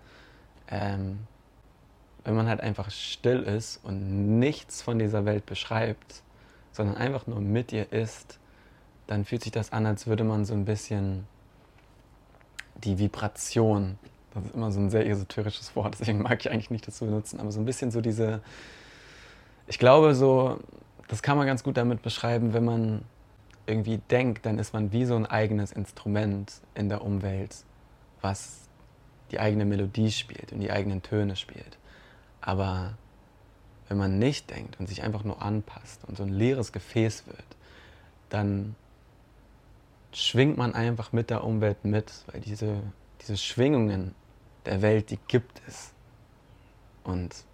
ähm, 0.69 1.21
wenn 2.25 2.35
man 2.35 2.49
halt 2.49 2.61
einfach 2.61 2.91
still 2.91 3.43
ist 3.43 3.81
und 3.85 4.39
nichts 4.39 4.83
von 4.83 4.99
dieser 4.99 5.25
Welt 5.25 5.47
beschreibt, 5.47 6.23
sondern 6.73 6.97
einfach 6.97 7.27
nur 7.27 7.41
mit 7.41 7.73
ihr 7.73 7.93
ist, 7.93 8.39
dann 9.07 9.25
fühlt 9.25 9.43
sich 9.43 9.53
das 9.53 9.73
an, 9.73 9.87
als 9.87 10.07
würde 10.07 10.25
man 10.25 10.45
so 10.45 10.55
ein 10.55 10.65
bisschen 10.65 11.27
die 12.77 12.99
Vibration, 12.99 13.99
das 14.35 14.47
ist 14.47 14.55
immer 14.55 14.73
so 14.73 14.81
ein 14.81 14.91
sehr 14.91 15.07
esoterisches 15.07 15.77
Wort, 15.77 15.97
deswegen 15.99 16.23
mag 16.23 16.41
ich 16.41 16.51
eigentlich 16.51 16.71
nicht 16.71 16.87
das 16.87 16.97
zu 16.97 17.05
benutzen, 17.05 17.41
aber 17.41 17.53
so 17.53 17.61
ein 17.61 17.65
bisschen 17.65 17.91
so 17.91 18.01
diese, 18.01 18.41
ich 19.67 19.79
glaube 19.79 20.15
so, 20.15 20.61
das 21.09 21.23
kann 21.23 21.37
man 21.37 21.47
ganz 21.47 21.63
gut 21.63 21.77
damit 21.77 22.03
beschreiben, 22.03 22.55
wenn 22.55 22.65
man 22.65 23.03
irgendwie 23.67 23.99
denkt, 24.11 24.47
dann 24.47 24.59
ist 24.59 24.73
man 24.73 24.93
wie 24.93 25.05
so 25.05 25.17
ein 25.17 25.27
eigenes 25.27 25.73
Instrument 25.73 26.53
in 26.75 26.89
der 26.89 27.03
Umwelt, 27.03 27.57
was 28.21 28.61
die 29.31 29.41
eigene 29.41 29.65
Melodie 29.65 30.11
spielt 30.11 30.53
und 30.53 30.61
die 30.61 30.71
eigenen 30.71 31.03
Töne 31.03 31.37
spielt. 31.37 31.79
Aber 32.41 32.95
wenn 33.89 33.97
man 33.97 34.19
nicht 34.19 34.51
denkt 34.51 34.79
und 34.79 34.87
sich 34.87 35.03
einfach 35.03 35.25
nur 35.25 35.43
anpasst 35.43 36.05
und 36.07 36.17
so 36.17 36.23
ein 36.23 36.29
leeres 36.29 36.73
Gefäß 36.73 37.27
wird, 37.27 37.45
dann 38.29 38.75
schwingt 40.17 40.57
man 40.57 40.75
einfach 40.75 41.13
mit 41.13 41.31
der 41.31 41.45
Umwelt 41.45 41.85
mit, 41.85 42.13
weil 42.27 42.41
diese, 42.41 42.83
diese 43.21 43.37
Schwingungen 43.37 44.15
der 44.67 44.83
Welt, 44.83 45.11
die 45.11 45.19
gibt 45.29 45.61
es. 45.67 45.93
Und 47.03 47.45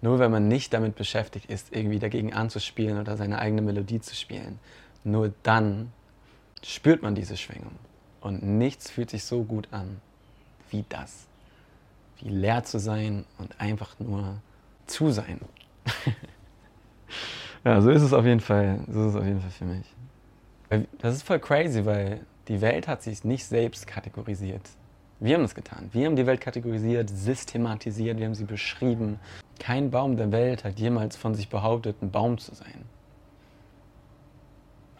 nur 0.00 0.18
wenn 0.18 0.30
man 0.30 0.48
nicht 0.48 0.72
damit 0.72 0.94
beschäftigt 0.94 1.50
ist, 1.50 1.74
irgendwie 1.74 1.98
dagegen 1.98 2.32
anzuspielen 2.32 3.00
oder 3.00 3.16
seine 3.16 3.38
eigene 3.38 3.62
Melodie 3.62 4.00
zu 4.00 4.14
spielen, 4.14 4.58
nur 5.04 5.32
dann 5.42 5.92
spürt 6.62 7.02
man 7.02 7.14
diese 7.14 7.36
Schwingung. 7.36 7.72
Und 8.20 8.42
nichts 8.42 8.90
fühlt 8.90 9.10
sich 9.10 9.24
so 9.24 9.42
gut 9.44 9.68
an 9.70 10.00
wie 10.70 10.84
das. 10.88 11.26
Wie 12.20 12.28
leer 12.28 12.64
zu 12.64 12.78
sein 12.78 13.24
und 13.38 13.60
einfach 13.60 13.98
nur 13.98 14.40
zu 14.86 15.10
sein. 15.10 15.40
ja, 17.64 17.80
so 17.80 17.90
ist 17.90 18.02
es 18.02 18.12
auf 18.12 18.24
jeden 18.24 18.40
Fall. 18.40 18.80
So 18.88 19.06
ist 19.06 19.14
es 19.14 19.16
auf 19.16 19.24
jeden 19.24 19.40
Fall 19.40 19.50
für 19.50 19.64
mich. 19.64 19.95
Das 20.98 21.14
ist 21.14 21.22
voll 21.22 21.38
crazy, 21.38 21.84
weil 21.84 22.26
die 22.48 22.60
Welt 22.60 22.88
hat 22.88 23.02
sich 23.02 23.24
nicht 23.24 23.44
selbst 23.46 23.86
kategorisiert. 23.86 24.62
Wir 25.18 25.36
haben 25.36 25.44
es 25.44 25.54
getan. 25.54 25.88
Wir 25.92 26.06
haben 26.06 26.16
die 26.16 26.26
Welt 26.26 26.40
kategorisiert, 26.40 27.08
systematisiert, 27.08 28.18
wir 28.18 28.26
haben 28.26 28.34
sie 28.34 28.44
beschrieben. 28.44 29.18
Kein 29.58 29.90
Baum 29.90 30.16
der 30.16 30.30
Welt 30.32 30.64
hat 30.64 30.78
jemals 30.78 31.16
von 31.16 31.34
sich 31.34 31.48
behauptet, 31.48 32.02
ein 32.02 32.10
Baum 32.10 32.36
zu 32.38 32.54
sein. 32.54 32.84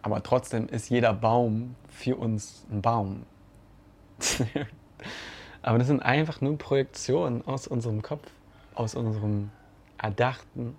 Aber 0.01 0.23
trotzdem 0.23 0.67
ist 0.69 0.89
jeder 0.89 1.13
Baum 1.13 1.75
für 1.89 2.15
uns 2.15 2.65
ein 2.71 2.81
Baum. 2.81 3.23
Aber 5.61 5.77
das 5.77 5.87
sind 5.87 6.01
einfach 6.01 6.41
nur 6.41 6.57
Projektionen 6.57 7.45
aus 7.45 7.67
unserem 7.67 8.01
Kopf, 8.01 8.27
aus 8.73 8.95
unserem 8.95 9.51
erdachten 9.97 10.75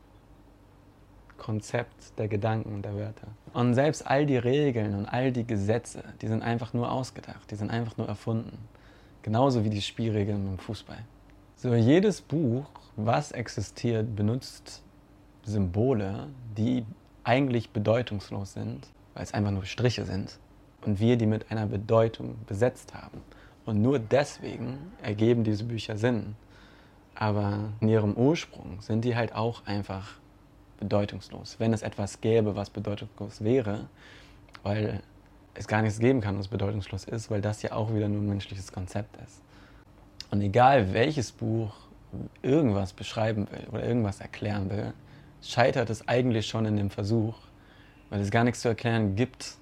Konzept 1.38 2.18
der 2.18 2.28
Gedanken 2.28 2.74
und 2.74 2.82
der 2.82 2.94
Wörter. 2.94 3.28
Und 3.54 3.74
selbst 3.74 4.06
all 4.06 4.26
die 4.26 4.36
Regeln 4.36 4.94
und 4.94 5.06
all 5.06 5.32
die 5.32 5.46
Gesetze, 5.46 6.04
die 6.20 6.28
sind 6.28 6.42
einfach 6.42 6.74
nur 6.74 6.90
ausgedacht, 6.90 7.50
die 7.50 7.54
sind 7.54 7.70
einfach 7.70 7.96
nur 7.96 8.08
erfunden. 8.08 8.58
Genauso 9.22 9.64
wie 9.64 9.70
die 9.70 9.80
Spielregeln 9.80 10.46
im 10.46 10.58
Fußball. 10.58 10.98
So, 11.56 11.74
jedes 11.74 12.20
Buch, 12.20 12.66
was 12.96 13.32
existiert, 13.32 14.14
benutzt 14.14 14.82
Symbole, 15.44 16.28
die 16.56 16.84
eigentlich 17.24 17.70
bedeutungslos 17.70 18.52
sind, 18.52 18.86
weil 19.14 19.22
es 19.22 19.34
einfach 19.34 19.50
nur 19.50 19.64
Striche 19.64 20.04
sind 20.04 20.38
und 20.84 21.00
wir 21.00 21.16
die 21.16 21.26
mit 21.26 21.50
einer 21.50 21.66
Bedeutung 21.66 22.36
besetzt 22.46 22.94
haben. 22.94 23.22
Und 23.64 23.82
nur 23.82 23.98
deswegen 23.98 24.78
ergeben 25.02 25.44
diese 25.44 25.64
Bücher 25.64 25.96
Sinn. 25.98 26.36
Aber 27.14 27.72
in 27.80 27.88
ihrem 27.88 28.14
Ursprung 28.14 28.80
sind 28.80 29.04
die 29.04 29.16
halt 29.16 29.34
auch 29.34 29.66
einfach 29.66 30.20
bedeutungslos. 30.78 31.56
Wenn 31.58 31.72
es 31.72 31.82
etwas 31.82 32.20
gäbe, 32.20 32.56
was 32.56 32.70
bedeutungslos 32.70 33.42
wäre, 33.42 33.88
weil 34.62 35.02
es 35.54 35.66
gar 35.66 35.82
nichts 35.82 35.98
geben 35.98 36.20
kann, 36.20 36.38
was 36.38 36.48
bedeutungslos 36.48 37.04
ist, 37.04 37.30
weil 37.30 37.40
das 37.40 37.62
ja 37.62 37.72
auch 37.72 37.92
wieder 37.94 38.08
nur 38.08 38.22
ein 38.22 38.28
menschliches 38.28 38.72
Konzept 38.72 39.16
ist. 39.24 39.42
Und 40.30 40.40
egal 40.40 40.92
welches 40.92 41.32
Buch 41.32 41.74
irgendwas 42.42 42.92
beschreiben 42.92 43.48
will 43.50 43.66
oder 43.70 43.84
irgendwas 43.84 44.20
erklären 44.20 44.70
will, 44.70 44.92
scheitert 45.42 45.90
es 45.90 46.06
eigentlich 46.08 46.46
schon 46.46 46.64
in 46.64 46.76
dem 46.76 46.90
Versuch, 46.90 47.36
weil 48.10 48.20
es 48.20 48.30
gar 48.30 48.44
nichts 48.44 48.60
zu 48.60 48.68
erklären 48.68 49.16
gibt, 49.16 49.56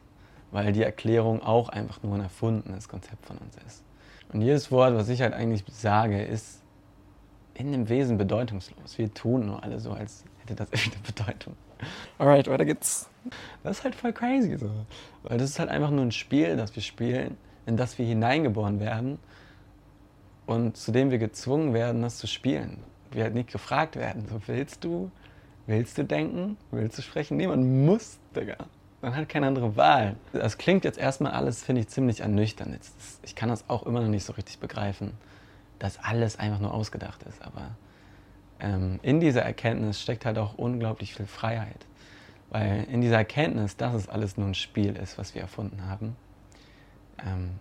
weil 0.50 0.72
die 0.72 0.82
Erklärung 0.82 1.42
auch 1.42 1.68
einfach 1.68 2.02
nur 2.02 2.14
ein 2.14 2.20
erfundenes 2.20 2.88
Konzept 2.88 3.26
von 3.26 3.38
uns 3.38 3.56
ist. 3.66 3.82
Und 4.32 4.40
jedes 4.42 4.70
Wort, 4.70 4.94
was 4.94 5.08
ich 5.08 5.22
halt 5.22 5.34
eigentlich 5.34 5.64
sage, 5.70 6.22
ist 6.22 6.62
in 7.54 7.72
dem 7.72 7.88
Wesen 7.88 8.18
bedeutungslos. 8.18 8.98
Wir 8.98 9.12
tun 9.12 9.46
nur 9.46 9.62
alle 9.62 9.80
so, 9.80 9.92
als 9.92 10.24
hätte 10.50 10.66
das 10.66 10.68
irgendeine 10.70 11.02
Bedeutung. 11.06 11.56
Alright, 12.18 12.48
weiter 12.48 12.64
geht's. 12.64 13.08
Das 13.62 13.78
ist 13.78 13.84
halt 13.84 13.94
voll 13.94 14.12
crazy 14.12 14.56
so. 14.56 14.70
Weil 15.24 15.38
das 15.38 15.50
ist 15.50 15.58
halt 15.58 15.68
einfach 15.68 15.90
nur 15.90 16.02
ein 16.02 16.12
Spiel, 16.12 16.56
das 16.56 16.74
wir 16.74 16.82
spielen, 16.82 17.36
in 17.66 17.76
das 17.76 17.98
wir 17.98 18.06
hineingeboren 18.06 18.80
werden 18.80 19.18
und 20.46 20.76
zu 20.76 20.92
dem 20.92 21.10
wir 21.10 21.18
gezwungen 21.18 21.74
werden, 21.74 22.02
das 22.02 22.18
zu 22.18 22.26
spielen. 22.26 22.78
Wir 23.10 23.24
halt 23.24 23.34
nicht 23.34 23.50
gefragt 23.50 23.96
werden, 23.96 24.26
so 24.28 24.40
willst 24.46 24.84
du, 24.84 25.10
willst 25.66 25.98
du 25.98 26.04
denken, 26.04 26.56
willst 26.70 26.98
du 26.98 27.02
sprechen? 27.02 27.36
Nee, 27.36 27.46
man 27.46 27.84
muss, 27.84 28.18
Digga. 28.34 28.56
Man 29.02 29.14
hat 29.14 29.28
keine 29.28 29.46
andere 29.46 29.76
Wahl. 29.76 30.16
Das 30.32 30.58
klingt 30.58 30.84
jetzt 30.84 30.98
erstmal 30.98 31.32
alles, 31.32 31.62
finde 31.62 31.82
ich, 31.82 31.88
ziemlich 31.88 32.20
ernüchternd. 32.20 32.78
Ich 33.22 33.34
kann 33.34 33.48
das 33.48 33.68
auch 33.68 33.84
immer 33.84 34.00
noch 34.00 34.08
nicht 34.08 34.24
so 34.24 34.32
richtig 34.32 34.58
begreifen, 34.58 35.12
dass 35.78 35.98
alles 35.98 36.38
einfach 36.38 36.60
nur 36.60 36.72
ausgedacht 36.72 37.22
ist. 37.24 37.42
Aber 37.42 37.76
ähm, 38.60 38.98
in 39.02 39.20
dieser 39.20 39.42
Erkenntnis 39.42 40.00
steckt 40.00 40.24
halt 40.24 40.38
auch 40.38 40.54
unglaublich 40.54 41.14
viel 41.14 41.26
Freiheit. 41.26 41.86
Weil 42.50 42.84
in 42.84 43.00
dieser 43.00 43.16
Erkenntnis, 43.16 43.76
dass 43.76 43.94
es 43.94 44.08
alles 44.08 44.36
nur 44.36 44.46
ein 44.46 44.54
Spiel 44.54 44.96
ist, 44.96 45.18
was 45.18 45.34
wir 45.34 45.42
erfunden 45.42 45.86
haben, 45.86 46.16
ähm, 47.24 47.58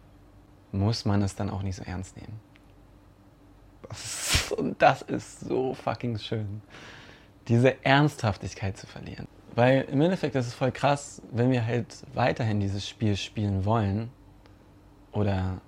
muss 0.71 1.05
man 1.05 1.21
es 1.21 1.35
dann 1.35 1.49
auch 1.49 1.63
nicht 1.63 1.75
so 1.75 1.83
ernst 1.83 2.17
nehmen. 2.17 2.39
Und 4.57 4.81
das 4.81 5.01
ist 5.01 5.41
so 5.41 5.73
fucking 5.73 6.17
schön, 6.19 6.61
diese 7.47 7.83
Ernsthaftigkeit 7.83 8.77
zu 8.77 8.87
verlieren. 8.87 9.27
Weil 9.55 9.83
im 9.83 10.01
Endeffekt 10.01 10.35
ist 10.35 10.47
es 10.47 10.53
voll 10.53 10.71
krass, 10.71 11.21
wenn 11.31 11.51
wir 11.51 11.65
halt 11.65 11.87
weiterhin 12.13 12.59
dieses 12.59 12.87
Spiel 12.87 13.15
spielen 13.15 13.65
wollen 13.65 14.11
oder 15.11 15.61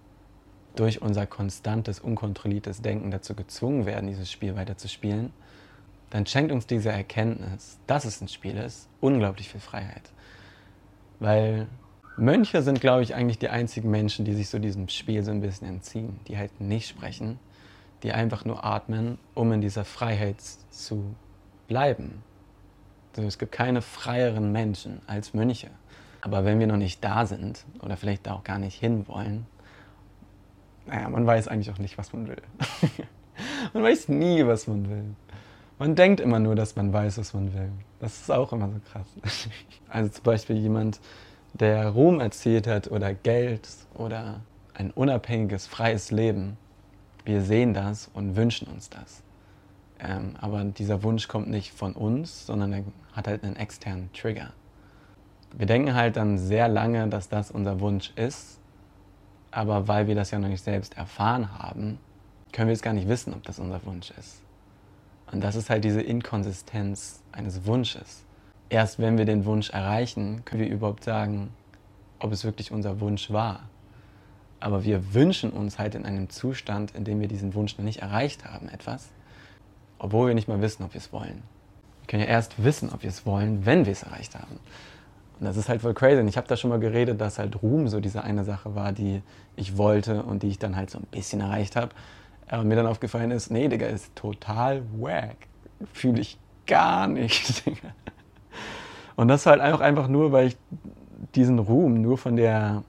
durch 0.80 1.02
unser 1.02 1.26
konstantes, 1.26 2.00
unkontrolliertes 2.00 2.82
Denken 2.82 3.12
dazu 3.12 3.36
gezwungen 3.36 3.86
werden, 3.86 4.08
dieses 4.08 4.32
Spiel 4.32 4.56
weiterzuspielen, 4.56 5.34
dann 6.10 6.26
schenkt 6.26 6.52
uns 6.52 6.68
diese 6.68 6.90
Erkenntnis, 6.90 7.80
dass 7.88 8.06
es 8.06 8.22
ein 8.22 8.28
Spiel 8.28 8.58
ist, 8.58 8.88
unglaublich 9.02 9.50
viel 9.50 9.60
Freiheit. 9.60 10.12
Weil 11.20 11.68
Mönche 12.16 12.62
sind, 12.62 12.80
glaube 12.80 13.04
ich, 13.04 13.14
eigentlich 13.14 13.40
die 13.40 13.50
einzigen 13.50 13.92
Menschen, 13.92 14.24
die 14.24 14.34
sich 14.34 14.50
so 14.50 14.60
diesem 14.60 14.88
Spiel 14.88 15.24
so 15.24 15.32
ein 15.32 15.42
bisschen 15.42 15.68
entziehen, 15.68 16.20
die 16.28 16.38
halt 16.38 16.62
nicht 16.62 16.88
sprechen, 16.88 17.40
die 18.04 18.12
einfach 18.12 18.46
nur 18.46 18.64
atmen, 18.64 19.18
um 19.34 19.52
in 19.52 19.62
dieser 19.62 19.84
Freiheit 19.84 20.42
zu 20.70 21.16
bleiben. 21.68 22.24
Also 23.16 23.28
es 23.28 23.40
gibt 23.40 23.52
keine 23.52 23.82
freieren 23.82 24.52
Menschen 24.52 25.02
als 25.08 25.34
Mönche. 25.34 25.72
Aber 26.22 26.46
wenn 26.46 26.60
wir 26.60 26.68
noch 26.68 26.78
nicht 26.78 27.04
da 27.04 27.26
sind 27.26 27.66
oder 27.82 27.98
vielleicht 27.98 28.28
da 28.28 28.34
auch 28.34 28.44
gar 28.44 28.60
nicht 28.60 28.80
hinwollen, 28.80 29.48
naja, 30.88 31.10
man 31.10 31.26
weiß 31.26 31.48
eigentlich 31.48 31.72
auch 31.72 31.80
nicht, 31.80 31.98
was 31.98 32.14
man 32.14 32.28
will. 32.28 32.42
man 33.74 33.84
weiß 33.84 34.10
nie, 34.10 34.46
was 34.46 34.68
man 34.68 34.90
will. 34.90 35.04
Man 35.80 35.96
denkt 35.96 36.20
immer 36.20 36.40
nur, 36.40 36.56
dass 36.56 36.76
man 36.76 36.92
weiß, 36.92 37.18
was 37.20 37.34
man 37.34 37.54
will. 37.54 37.72
Das 38.00 38.22
ist 38.22 38.32
auch 38.32 38.52
immer 38.54 38.70
so 38.70 38.80
krass. 38.92 39.08
Also 39.90 40.10
zum 40.10 40.24
Beispiel 40.26 40.58
jemand, 40.58 41.00
der 41.54 41.88
Ruhm 41.88 42.20
erzielt 42.20 42.68
hat 42.68 42.92
oder 42.92 43.14
Geld 43.14 43.70
oder 43.94 44.42
ein 44.74 44.92
unabhängiges, 44.92 45.66
freies 45.66 46.12
Leben. 46.12 46.58
Wir 47.24 47.42
sehen 47.42 47.74
das 47.74 48.10
und 48.14 48.36
wünschen 48.36 48.68
uns 48.68 48.90
das. 48.90 49.24
Ähm, 50.00 50.36
aber 50.40 50.64
dieser 50.66 51.04
Wunsch 51.04 51.28
kommt 51.28 51.50
nicht 51.50 51.72
von 51.72 51.94
uns, 51.94 52.46
sondern 52.46 52.74
er 52.74 52.84
hat 53.14 53.28
halt 53.28 53.44
einen 53.44 53.56
externen 53.56 54.10
Trigger. 54.14 54.52
Wir 55.58 55.66
denken 55.66 55.96
halt 55.96 56.18
dann 56.18 56.38
sehr 56.38 56.68
lange, 56.68 57.08
dass 57.08 57.30
das 57.30 57.50
unser 57.50 57.80
Wunsch 57.80 58.12
ist, 58.16 58.60
aber 59.52 59.88
weil 59.88 60.08
wir 60.08 60.16
das 60.16 60.32
ja 60.32 60.40
noch 60.40 60.50
nicht 60.50 60.64
selbst 60.64 60.98
erfahren 60.98 61.58
haben, 61.58 62.00
können 62.52 62.68
wir 62.68 62.74
es 62.74 62.82
gar 62.82 62.94
nicht 62.94 63.08
wissen, 63.08 63.34
ob 63.34 63.44
das 63.44 63.60
unser 63.60 63.84
Wunsch 63.86 64.12
ist. 64.12 64.42
Und 65.32 65.44
das 65.44 65.56
ist 65.56 65.70
halt 65.70 65.84
diese 65.84 66.02
Inkonsistenz 66.02 67.22
eines 67.32 67.66
Wunsches. 67.66 68.24
Erst 68.70 69.00
wenn 69.00 69.18
wir 69.18 69.26
den 69.26 69.46
Wunsch 69.46 69.70
erreichen, 69.70 70.44
können 70.46 70.62
wir 70.62 70.70
überhaupt 70.70 71.04
sagen, 71.04 71.52
ob 72.20 72.32
es 72.32 72.44
wirklich 72.44 72.72
unser 72.72 73.00
Wunsch 73.00 73.32
war. 73.32 73.62
Aber 74.60 74.84
wir 74.84 75.14
wünschen 75.14 75.52
uns 75.52 75.78
halt 75.78 75.96
in 75.96 76.06
einem 76.06 76.30
Zustand, 76.30 76.92
in 76.92 77.04
dem 77.04 77.20
wir 77.20 77.28
diesen 77.28 77.54
Wunsch 77.54 77.78
noch 77.78 77.86
nicht 77.86 78.02
erreicht 78.02 78.46
haben, 78.46 78.70
etwas, 78.70 79.10
obwohl 80.00 80.30
wir 80.30 80.36
nicht 80.36 80.48
mal 80.48 80.62
wissen, 80.62 80.84
ob 80.84 80.94
wir 80.94 81.00
es 81.00 81.14
wollen. 81.14 81.44
Wir 82.02 82.08
können 82.08 82.24
ja 82.24 82.30
erst 82.30 82.64
wissen, 82.64 82.90
ob 82.92 83.04
wir 83.04 83.10
es 83.10 83.26
wollen, 83.26 83.66
wenn 83.66 83.86
wir 83.86 83.92
es 83.92 84.04
erreicht 84.04 84.36
haben. 84.36 84.60
Und 85.40 85.46
das 85.46 85.58
ist 85.58 85.70
halt 85.70 85.82
voll 85.82 85.94
crazy. 85.94 86.20
Und 86.20 86.28
ich 86.28 86.38
habe 86.38 86.48
da 86.48 86.58
schon 86.58 86.70
mal 86.70 86.80
geredet, 86.80 87.22
dass 87.22 87.38
halt 87.38 87.62
Ruhm 87.62 87.88
so 87.88 88.00
diese 88.00 88.24
eine 88.24 88.44
Sache 88.44 88.76
war, 88.76 88.92
die 88.92 89.22
ich 89.56 89.78
wollte 89.78 90.24
und 90.24 90.44
die 90.44 90.48
ich 90.50 90.60
dann 90.60 90.76
halt 90.76 90.90
so 90.90 90.98
ein 91.00 91.06
bisschen 91.12 91.42
erreicht 91.42 91.76
habe. 91.76 91.90
Und 92.52 92.68
mir 92.68 92.76
dann 92.76 92.88
aufgefallen 92.88 93.32
ist, 93.32 93.52
nee, 93.52 93.68
Digga, 93.68 93.88
ist 93.88 94.16
total 94.16 94.84
wack. 94.98 95.36
Fühle 95.94 96.22
ich 96.22 96.38
gar 96.66 97.08
nicht, 97.08 97.66
Digga. 97.66 97.90
Und 99.16 99.28
das 99.28 99.46
halt 99.46 99.62
einfach, 99.62 99.82
einfach 99.82 100.08
nur, 100.08 100.32
weil 100.32 100.48
ich 100.48 100.58
diesen 101.36 101.60
Ruhm 101.60 102.02
nur 102.02 102.18
von 102.18 102.36
der 102.36 102.84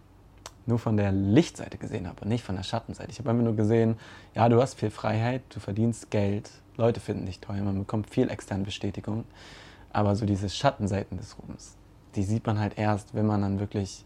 nur 0.68 0.78
von 0.78 0.98
der 0.98 1.12
Lichtseite 1.12 1.78
gesehen 1.78 2.06
habe 2.06 2.20
und 2.20 2.28
nicht 2.28 2.44
von 2.44 2.54
der 2.54 2.62
Schattenseite. 2.62 3.10
Ich 3.10 3.18
habe 3.18 3.30
einfach 3.30 3.42
nur 3.42 3.56
gesehen, 3.56 3.96
ja, 4.34 4.50
du 4.50 4.60
hast 4.60 4.74
viel 4.78 4.90
Freiheit, 4.90 5.40
du 5.48 5.60
verdienst 5.60 6.10
Geld, 6.10 6.50
Leute 6.76 7.00
finden 7.00 7.24
dich 7.24 7.40
toll, 7.40 7.60
man 7.62 7.78
bekommt 7.78 8.10
viel 8.10 8.28
externe 8.28 8.64
Bestätigung. 8.64 9.24
Aber 9.92 10.14
so 10.14 10.26
diese 10.26 10.50
Schattenseiten 10.50 11.16
des 11.16 11.36
Ruhms, 11.38 11.77
die 12.14 12.22
sieht 12.22 12.46
man 12.46 12.58
halt 12.58 12.78
erst, 12.78 13.14
wenn 13.14 13.26
man 13.26 13.42
dann 13.42 13.60
wirklich 13.60 14.04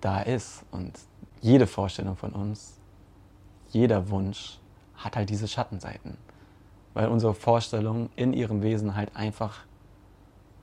da 0.00 0.20
ist. 0.20 0.64
Und 0.70 0.92
jede 1.40 1.66
Vorstellung 1.66 2.16
von 2.16 2.32
uns, 2.32 2.78
jeder 3.70 4.10
Wunsch 4.10 4.58
hat 4.96 5.16
halt 5.16 5.30
diese 5.30 5.48
Schattenseiten. 5.48 6.16
Weil 6.94 7.08
unsere 7.08 7.34
Vorstellung 7.34 8.08
in 8.16 8.32
ihrem 8.32 8.62
Wesen 8.62 8.96
halt 8.96 9.14
einfach 9.14 9.64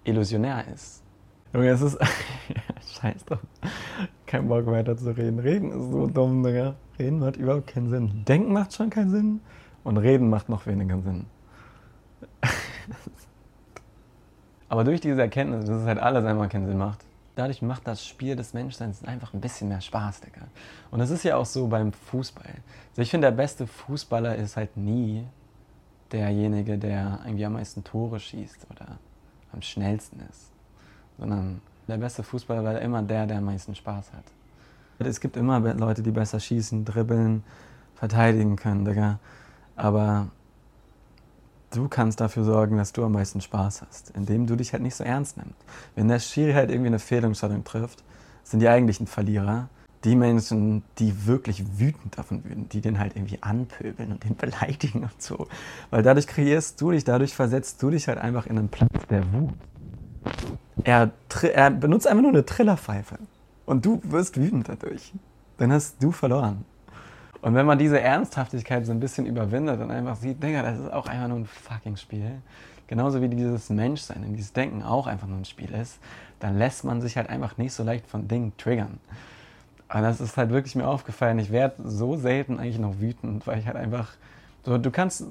illusionär 0.03 0.67
ist. 0.73 1.03
Junge, 1.53 1.69
es 1.69 1.81
ist. 1.81 1.99
Scheiß 2.99 3.25
drauf. 3.25 3.39
Kein 4.25 4.47
Bock 4.47 4.65
weiter 4.65 4.97
zu 4.97 5.15
reden. 5.15 5.39
Reden 5.39 5.71
ist 5.71 5.91
so 5.91 6.07
dumm, 6.07 6.43
Digga. 6.43 6.75
Reden 6.97 7.19
macht 7.19 7.37
überhaupt 7.37 7.67
keinen 7.67 7.89
Sinn. 7.89 8.25
Denken 8.25 8.53
macht 8.53 8.73
schon 8.73 8.89
keinen 8.89 9.11
Sinn. 9.11 9.41
Und 9.83 9.97
reden 9.97 10.29
macht 10.29 10.49
noch 10.49 10.65
weniger 10.65 10.99
Sinn. 11.01 11.25
Aber 14.73 14.83
durch 14.83 15.01
diese 15.01 15.21
Erkenntnis, 15.21 15.65
dass 15.65 15.81
es 15.81 15.85
halt 15.85 15.99
alles 15.99 16.25
einfach 16.25 16.49
keinen 16.49 16.65
Sinn 16.65 16.79
macht, 16.79 16.97
dadurch 17.35 17.61
macht 17.61 17.87
das 17.87 18.03
Spiel 18.03 18.35
des 18.35 18.55
Menschseins 18.55 19.05
einfach 19.05 19.31
ein 19.31 19.39
bisschen 19.39 19.69
mehr 19.69 19.81
Spaß, 19.81 20.21
Digga. 20.21 20.41
Und 20.89 20.97
das 20.97 21.11
ist 21.11 21.23
ja 21.23 21.37
auch 21.37 21.45
so 21.45 21.67
beim 21.67 21.93
Fußball. 21.93 22.55
Also 22.89 23.03
ich 23.03 23.11
finde, 23.11 23.27
der 23.27 23.35
beste 23.35 23.67
Fußballer 23.67 24.35
ist 24.35 24.57
halt 24.57 24.75
nie 24.75 25.25
derjenige, 26.11 26.79
der 26.79 27.19
irgendwie 27.23 27.45
am 27.45 27.53
meisten 27.53 27.83
Tore 27.83 28.19
schießt 28.19 28.65
oder 28.71 28.97
am 29.51 29.61
schnellsten 29.61 30.19
ist. 30.27 30.49
Sondern 31.19 31.61
der 31.87 31.97
beste 31.97 32.23
Fußballer 32.23 32.63
war 32.63 32.81
immer 32.81 33.03
der, 33.03 33.27
der 33.27 33.37
am 33.37 33.45
meisten 33.45 33.75
Spaß 33.75 34.11
hat. 34.13 34.25
Es 35.07 35.19
gibt 35.19 35.37
immer 35.37 35.59
Leute, 35.59 36.01
die 36.01 36.09
besser 36.09 36.39
schießen, 36.39 36.83
dribbeln, 36.83 37.43
verteidigen 37.93 38.55
können, 38.55 38.85
Digga. 38.85 39.19
Aber 39.75 40.29
du 41.75 41.87
kannst 41.87 42.21
dafür 42.21 42.43
sorgen, 42.43 42.77
dass 42.77 42.93
du 42.93 43.03
am 43.03 43.13
meisten 43.13 43.41
Spaß 43.41 43.81
hast, 43.81 44.11
indem 44.11 44.47
du 44.47 44.55
dich 44.55 44.73
halt 44.73 44.83
nicht 44.83 44.95
so 44.95 45.03
ernst 45.03 45.37
nimmst. 45.37 45.55
Wenn 45.95 46.07
der 46.07 46.19
Schiri 46.19 46.53
halt 46.53 46.69
irgendwie 46.69 46.87
eine 46.87 46.99
Fehlentscheidung 46.99 47.63
trifft, 47.63 48.03
sind 48.43 48.59
die 48.59 48.67
eigentlichen 48.67 49.07
Verlierer 49.07 49.69
die 50.03 50.15
Menschen, 50.15 50.83
die 50.99 51.27
wirklich 51.27 51.79
wütend 51.79 52.17
davon 52.17 52.43
würden, 52.43 52.67
die 52.69 52.81
den 52.81 52.99
halt 52.99 53.15
irgendwie 53.15 53.41
anpöbeln 53.41 54.11
und 54.11 54.23
den 54.23 54.35
beleidigen 54.37 55.03
und 55.03 55.21
so. 55.21 55.47
Weil 55.89 56.03
dadurch 56.03 56.27
kreierst 56.27 56.79
du 56.81 56.91
dich, 56.91 57.03
dadurch 57.03 57.33
versetzt 57.33 57.81
du 57.81 57.89
dich 57.89 58.07
halt 58.07 58.17
einfach 58.17 58.45
in 58.45 58.57
einen 58.57 58.69
Platz 58.69 58.91
der 59.09 59.31
Wut. 59.33 59.53
Er, 60.83 61.11
er 61.53 61.71
benutzt 61.71 62.07
einfach 62.07 62.21
nur 62.21 62.31
eine 62.31 62.45
Trillerpfeife 62.45 63.17
und 63.65 63.85
du 63.85 64.01
wirst 64.03 64.37
wütend 64.37 64.69
dadurch. 64.69 65.13
Dann 65.57 65.71
hast 65.71 66.01
du 66.01 66.11
verloren. 66.11 66.65
Und 67.43 67.55
wenn 67.55 67.65
man 67.65 67.77
diese 67.77 67.99
Ernsthaftigkeit 67.99 68.85
so 68.85 68.93
ein 68.93 69.01
bisschen 69.01 69.25
überwindet 69.25 69.81
und 69.81 69.91
einfach 69.91 70.15
sieht, 70.15 70.41
Digga, 70.41 70.61
das 70.61 70.79
ist 70.79 70.93
auch 70.93 71.07
einfach 71.07 71.27
nur 71.27 71.39
ein 71.39 71.45
fucking 71.45 71.97
Spiel, 71.97 72.41
genauso 72.87 73.21
wie 73.21 73.27
dieses 73.27 73.69
Menschsein 73.69 74.23
und 74.23 74.37
dieses 74.37 74.53
Denken 74.53 74.81
auch 74.81 75.07
einfach 75.07 75.27
nur 75.27 75.39
ein 75.39 75.43
Spiel 75.43 75.69
ist, 75.73 75.99
dann 76.39 76.57
lässt 76.57 76.85
man 76.85 77.01
sich 77.01 77.17
halt 77.17 77.29
einfach 77.29 77.57
nicht 77.57 77.73
so 77.73 77.83
leicht 77.83 78.07
von 78.07 78.29
Dingen 78.29 78.53
triggern. 78.57 78.97
Aber 79.89 80.03
das 80.03 80.21
ist 80.21 80.37
halt 80.37 80.51
wirklich 80.51 80.75
mir 80.75 80.87
aufgefallen. 80.87 81.37
Ich 81.37 81.51
werde 81.51 81.75
so 81.83 82.15
selten 82.15 82.59
eigentlich 82.59 82.79
noch 82.79 83.01
wütend, 83.01 83.45
weil 83.45 83.59
ich 83.59 83.67
halt 83.67 83.75
einfach 83.75 84.13
so, 84.63 84.77
du 84.77 84.89
kannst, 84.89 85.25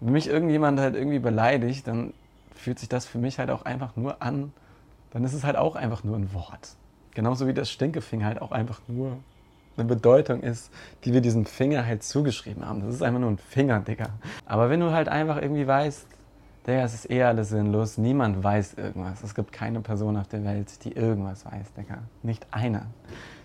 wenn 0.00 0.12
mich 0.14 0.28
irgendjemand 0.28 0.80
halt 0.80 0.94
irgendwie 0.94 1.18
beleidigt, 1.18 1.86
dann 1.86 2.14
fühlt 2.54 2.78
sich 2.78 2.88
das 2.88 3.04
für 3.04 3.18
mich 3.18 3.38
halt 3.38 3.50
auch 3.50 3.66
einfach 3.66 3.94
nur 3.94 4.22
an, 4.22 4.54
dann 5.10 5.22
ist 5.22 5.34
es 5.34 5.44
halt 5.44 5.56
auch 5.56 5.76
einfach 5.76 6.02
nur 6.02 6.16
ein 6.16 6.32
Wort. 6.32 6.76
Genauso 7.12 7.46
wie 7.46 7.52
das 7.52 7.70
Stinkefinger 7.70 8.24
halt 8.24 8.40
auch 8.40 8.52
einfach 8.52 8.80
nur 8.88 9.18
eine 9.76 9.86
Bedeutung 9.86 10.40
ist, 10.40 10.70
die 11.04 11.12
wir 11.12 11.20
diesem 11.20 11.46
Finger 11.46 11.86
halt 11.86 12.02
zugeschrieben 12.02 12.66
haben. 12.66 12.80
Das 12.80 12.94
ist 12.94 13.02
einfach 13.02 13.20
nur 13.20 13.30
ein 13.30 13.38
Finger, 13.38 13.80
Digga. 13.80 14.10
Aber 14.46 14.70
wenn 14.70 14.80
du 14.80 14.92
halt 14.92 15.08
einfach 15.08 15.40
irgendwie 15.40 15.66
weißt, 15.66 16.06
Digga, 16.66 16.84
es 16.84 16.94
ist 16.94 17.10
eh 17.10 17.22
alles 17.22 17.48
sinnlos, 17.48 17.98
niemand 17.98 18.42
weiß 18.42 18.74
irgendwas. 18.74 19.22
Es 19.22 19.34
gibt 19.34 19.52
keine 19.52 19.80
Person 19.80 20.16
auf 20.16 20.28
der 20.28 20.44
Welt, 20.44 20.84
die 20.84 20.92
irgendwas 20.92 21.44
weiß, 21.44 21.72
Digga. 21.76 21.98
Nicht 22.22 22.46
einer. 22.50 22.86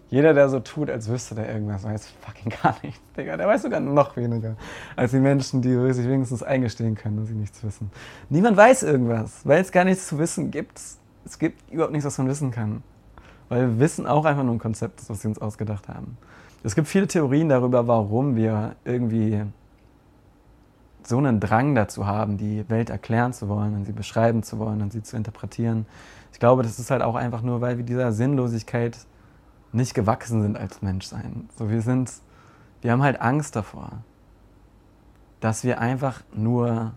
Jeder, 0.09 0.33
der 0.33 0.47
so 0.47 0.59
tut, 0.61 0.89
als 0.89 1.09
wüsste 1.09 1.35
der 1.35 1.51
irgendwas, 1.51 1.83
weiß 1.83 2.07
fucking 2.21 2.53
gar 2.63 2.75
nichts, 2.83 3.01
Digga. 3.17 3.35
Der 3.37 3.47
weiß 3.47 3.63
sogar 3.63 3.79
noch 3.79 4.15
weniger 4.15 4.55
als 4.95 5.11
die 5.11 5.19
Menschen, 5.19 5.61
die 5.61 5.93
sich 5.93 6.07
wenigstens 6.07 6.43
eingestehen 6.43 6.95
können, 6.95 7.17
dass 7.17 7.27
sie 7.27 7.33
nichts 7.33 7.63
wissen. 7.63 7.91
Niemand 8.29 8.55
weiß 8.55 8.83
irgendwas, 8.83 9.41
weil 9.45 9.61
es 9.61 9.71
gar 9.71 9.83
nichts 9.83 10.07
zu 10.07 10.19
wissen 10.19 10.51
gibt. 10.51 10.79
Es 11.25 11.39
gibt 11.39 11.71
überhaupt 11.71 11.91
nichts, 11.91 12.05
was 12.05 12.17
man 12.19 12.27
wissen 12.27 12.51
kann. 12.51 12.83
Weil 13.49 13.79
Wissen 13.79 14.05
auch 14.05 14.25
einfach 14.25 14.43
nur 14.43 14.55
ein 14.55 14.59
Konzept 14.59 15.01
ist, 15.01 15.09
was 15.09 15.21
sie 15.21 15.27
uns 15.27 15.39
ausgedacht 15.39 15.87
haben. 15.87 16.17
Es 16.63 16.75
gibt 16.75 16.87
viele 16.87 17.07
Theorien 17.07 17.49
darüber, 17.49 17.87
warum 17.87 18.35
wir 18.35 18.75
irgendwie 18.83 19.43
so 21.03 21.17
einen 21.17 21.39
Drang 21.39 21.73
dazu 21.75 22.05
haben, 22.05 22.37
die 22.37 22.69
Welt 22.69 22.89
erklären 22.89 23.31
zu 23.31 23.47
wollen 23.47 23.75
und 23.75 23.85
sie 23.85 23.93
beschreiben 23.93 24.43
zu 24.43 24.59
wollen 24.59 24.81
und 24.81 24.91
sie 24.91 25.01
zu 25.01 25.15
interpretieren. 25.15 25.85
Ich 26.33 26.39
glaube, 26.39 26.63
das 26.63 26.79
ist 26.79 26.91
halt 26.91 27.01
auch 27.01 27.15
einfach 27.15 27.41
nur, 27.41 27.61
weil 27.61 27.77
wir 27.77 27.85
dieser 27.85 28.11
Sinnlosigkeit 28.11 28.97
nicht 29.71 29.93
gewachsen 29.93 30.41
sind 30.41 30.57
als 30.57 30.81
Menschsein. 30.81 31.47
So, 31.57 31.69
wir 31.69 31.81
sind, 31.81 32.11
wir 32.81 32.91
haben 32.91 33.03
halt 33.03 33.21
Angst 33.21 33.55
davor, 33.55 34.03
dass 35.39 35.63
wir 35.63 35.79
einfach 35.79 36.21
nur 36.35 36.93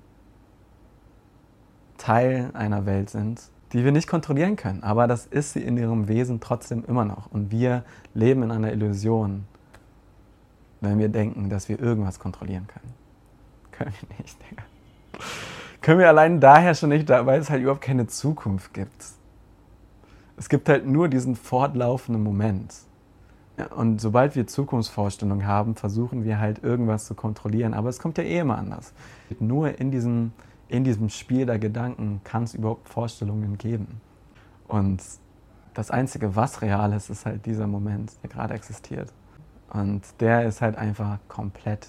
Teil 1.98 2.50
einer 2.54 2.86
Welt 2.86 3.10
sind, 3.10 3.40
die 3.72 3.84
wir 3.84 3.92
nicht 3.92 4.08
kontrollieren 4.08 4.56
können. 4.56 4.82
Aber 4.82 5.06
das 5.06 5.26
ist 5.26 5.52
sie 5.52 5.60
in 5.60 5.76
ihrem 5.76 6.08
Wesen 6.08 6.40
trotzdem 6.40 6.84
immer 6.86 7.04
noch. 7.04 7.30
Und 7.30 7.50
wir 7.50 7.84
leben 8.14 8.42
in 8.42 8.50
einer 8.50 8.72
Illusion, 8.72 9.44
wenn 10.80 10.98
wir 10.98 11.08
denken, 11.08 11.50
dass 11.50 11.68
wir 11.68 11.80
irgendwas 11.80 12.18
kontrollieren 12.18 12.66
können. 12.66 12.94
Können 13.72 13.92
wir 14.00 14.16
nicht, 14.18 14.36
Digga. 14.50 14.62
Können 15.80 15.98
wir 15.98 16.08
allein 16.08 16.40
daher 16.40 16.74
schon 16.74 16.90
nicht, 16.90 17.08
weil 17.08 17.40
es 17.40 17.48
halt 17.48 17.62
überhaupt 17.62 17.80
keine 17.80 18.06
Zukunft 18.06 18.74
gibt. 18.74 19.04
Es 20.36 20.48
gibt 20.48 20.68
halt 20.68 20.86
nur 20.86 21.08
diesen 21.08 21.36
fortlaufenden 21.36 22.22
Moment. 22.22 22.74
Und 23.76 24.00
sobald 24.00 24.36
wir 24.36 24.46
Zukunftsvorstellungen 24.46 25.46
haben, 25.46 25.74
versuchen 25.74 26.24
wir 26.24 26.38
halt 26.38 26.62
irgendwas 26.62 27.06
zu 27.06 27.14
kontrollieren. 27.14 27.74
Aber 27.74 27.88
es 27.88 27.98
kommt 27.98 28.18
ja 28.18 28.24
eh 28.24 28.38
immer 28.38 28.58
anders. 28.58 28.92
Nur 29.38 29.78
in 29.78 29.90
diesem 29.90 30.32
in 30.70 30.84
diesem 30.84 31.08
Spiel 31.08 31.46
der 31.46 31.58
Gedanken 31.58 32.20
kann 32.22 32.44
es 32.44 32.54
überhaupt 32.54 32.88
Vorstellungen 32.88 33.58
geben. 33.58 34.00
Und 34.68 35.02
das 35.74 35.90
Einzige, 35.90 36.36
was 36.36 36.62
real 36.62 36.92
ist, 36.92 37.10
ist 37.10 37.26
halt 37.26 37.44
dieser 37.44 37.66
Moment, 37.66 38.12
der 38.22 38.30
gerade 38.30 38.54
existiert. 38.54 39.12
Und 39.70 40.02
der 40.20 40.44
ist 40.44 40.60
halt 40.60 40.76
einfach 40.76 41.18
komplett 41.26 41.88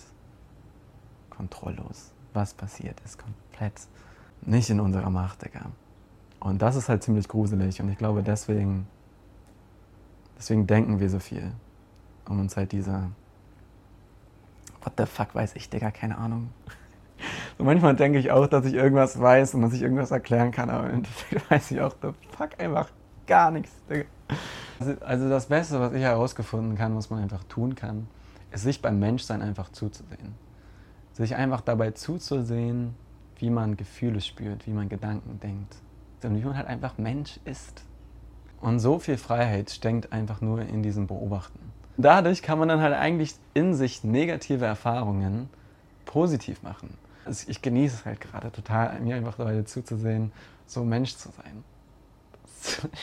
kontrolllos. 1.30 2.12
Was 2.34 2.54
passiert, 2.54 3.00
ist 3.02 3.20
komplett 3.20 3.88
nicht 4.42 4.70
in 4.70 4.80
unserer 4.80 5.10
Macht, 5.10 5.44
Digga. 5.46 5.68
Und 6.40 6.62
das 6.64 6.76
ist 6.76 6.90
halt 6.90 7.04
ziemlich 7.04 7.28
gruselig. 7.28 7.82
Und 7.82 7.90
ich 7.90 7.98
glaube, 8.00 8.24
deswegen, 8.24 8.88
deswegen 10.38 10.66
denken 10.66 11.00
wir 11.00 11.10
so 11.10 11.20
viel. 11.20 11.52
Um 12.28 12.40
uns 12.40 12.58
halt 12.58 12.72
diese, 12.72 13.12
what 14.82 14.94
the 14.98 15.06
fuck 15.06 15.36
weiß 15.36 15.56
ich, 15.56 15.70
Digga, 15.70 15.92
keine 15.92 16.18
Ahnung. 16.18 16.50
So 17.62 17.66
manchmal 17.66 17.96
denke 17.96 18.18
ich 18.18 18.32
auch, 18.32 18.48
dass 18.48 18.66
ich 18.66 18.74
irgendwas 18.74 19.20
weiß 19.20 19.54
und 19.54 19.62
dass 19.62 19.74
ich 19.74 19.84
irgendwas 19.84 20.10
erklären 20.10 20.50
kann, 20.50 20.72
aber 20.72 20.90
im 20.90 20.96
Endeffekt 20.96 21.52
weiß 21.52 21.70
ich 21.70 21.80
auch, 21.80 21.94
the 22.02 22.08
fuck 22.36 22.60
einfach 22.60 22.90
gar 23.28 23.52
nichts. 23.52 23.72
Also, 24.80 24.94
also 25.02 25.30
das 25.30 25.46
Beste, 25.46 25.80
was 25.80 25.94
ich 25.94 26.02
herausgefunden 26.02 26.76
kann, 26.76 26.96
was 26.96 27.12
man 27.12 27.22
einfach 27.22 27.44
tun 27.44 27.76
kann, 27.76 28.08
ist 28.50 28.64
sich 28.64 28.82
beim 28.82 28.98
Menschsein 28.98 29.44
einfach 29.44 29.72
zuzusehen. 29.72 30.34
Sich 31.14 31.36
einfach 31.36 31.62
dabei 31.62 31.92
zuzusehen, 31.92 32.96
wie 33.38 33.52
man 33.52 33.78
Gefühle 33.78 34.22
spürt, 34.22 34.66
wie 34.66 34.72
man 34.72 34.90
Gedanken 34.90 35.40
denkt. 35.40 35.76
Und 36.24 36.36
wie 36.36 36.44
man 36.44 36.58
halt 36.58 36.66
einfach 36.66 36.98
Mensch 36.98 37.40
ist. 37.46 37.84
Und 38.60 38.80
so 38.80 38.98
viel 38.98 39.18
Freiheit 39.18 39.70
steckt 39.70 40.12
einfach 40.12 40.42
nur 40.42 40.62
in 40.62 40.82
diesem 40.82 41.06
Beobachten. 41.06 41.60
Dadurch 41.96 42.42
kann 42.42 42.58
man 42.58 42.70
dann 42.70 42.82
halt 42.82 42.96
eigentlich 42.96 43.36
in 43.54 43.76
sich 43.76 44.04
negative 44.04 44.66
Erfahrungen 44.66 45.48
positiv 46.06 46.64
machen. 46.64 46.98
Also 47.26 47.50
ich 47.50 47.62
genieße 47.62 47.96
es 47.96 48.06
halt 48.06 48.22
gerade 48.22 48.52
total, 48.52 49.00
mir 49.00 49.16
einfach 49.16 49.36
dabei 49.36 49.62
zuzusehen, 49.64 50.32
so 50.66 50.84
Mensch 50.84 51.16
zu 51.16 51.30
sein. 51.32 51.64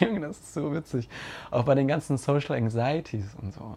Junge, 0.00 0.20
das 0.28 0.38
ist 0.38 0.54
so 0.54 0.72
witzig. 0.72 1.08
Auch 1.50 1.64
bei 1.64 1.74
den 1.74 1.88
ganzen 1.88 2.16
Social 2.18 2.56
Anxieties 2.56 3.26
und 3.40 3.52
so. 3.52 3.76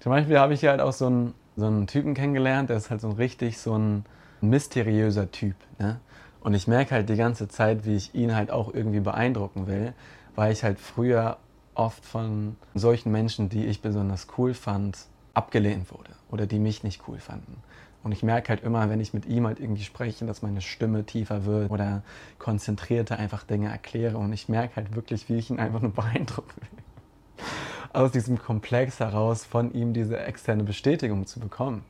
Zum 0.00 0.10
Beispiel 0.10 0.38
habe 0.38 0.54
ich 0.54 0.60
hier 0.60 0.70
halt 0.70 0.80
auch 0.80 0.92
so 0.92 1.06
einen, 1.06 1.34
so 1.56 1.66
einen 1.66 1.86
Typen 1.86 2.14
kennengelernt, 2.14 2.70
der 2.70 2.76
ist 2.76 2.90
halt 2.90 3.00
so 3.00 3.08
ein 3.08 3.16
richtig 3.16 3.58
so 3.58 3.76
ein 3.76 4.04
mysteriöser 4.40 5.30
Typ. 5.30 5.56
Ne? 5.78 6.00
Und 6.40 6.54
ich 6.54 6.68
merke 6.68 6.94
halt 6.94 7.08
die 7.08 7.16
ganze 7.16 7.48
Zeit, 7.48 7.84
wie 7.86 7.96
ich 7.96 8.14
ihn 8.14 8.34
halt 8.34 8.50
auch 8.50 8.72
irgendwie 8.72 9.00
beeindrucken 9.00 9.66
will, 9.66 9.94
weil 10.34 10.52
ich 10.52 10.62
halt 10.62 10.78
früher 10.78 11.38
oft 11.74 12.04
von 12.04 12.56
solchen 12.74 13.10
Menschen, 13.12 13.48
die 13.48 13.66
ich 13.66 13.82
besonders 13.82 14.28
cool 14.38 14.54
fand, 14.54 14.98
abgelehnt 15.34 15.90
wurde 15.90 16.10
oder 16.30 16.46
die 16.46 16.58
mich 16.58 16.82
nicht 16.82 17.02
cool 17.08 17.18
fanden. 17.18 17.62
Und 18.06 18.12
ich 18.12 18.22
merke 18.22 18.50
halt 18.50 18.62
immer, 18.62 18.88
wenn 18.88 19.00
ich 19.00 19.14
mit 19.14 19.26
ihm 19.26 19.48
halt 19.48 19.58
irgendwie 19.58 19.82
spreche, 19.82 20.26
dass 20.26 20.40
meine 20.40 20.60
Stimme 20.60 21.02
tiefer 21.02 21.44
wird 21.44 21.72
oder 21.72 22.04
konzentrierter 22.38 23.18
einfach 23.18 23.42
Dinge 23.42 23.68
erkläre. 23.68 24.16
Und 24.16 24.32
ich 24.32 24.48
merke 24.48 24.76
halt 24.76 24.94
wirklich, 24.94 25.28
wie 25.28 25.34
ich 25.34 25.50
ihn 25.50 25.58
einfach 25.58 25.80
nur 25.82 25.90
beeindrucken 25.92 26.54
will. 26.60 27.44
Aus 27.92 28.12
diesem 28.12 28.38
Komplex 28.38 29.00
heraus 29.00 29.44
von 29.44 29.72
ihm 29.72 29.92
diese 29.92 30.20
externe 30.20 30.62
Bestätigung 30.62 31.26
zu 31.26 31.40
bekommen. 31.40 31.84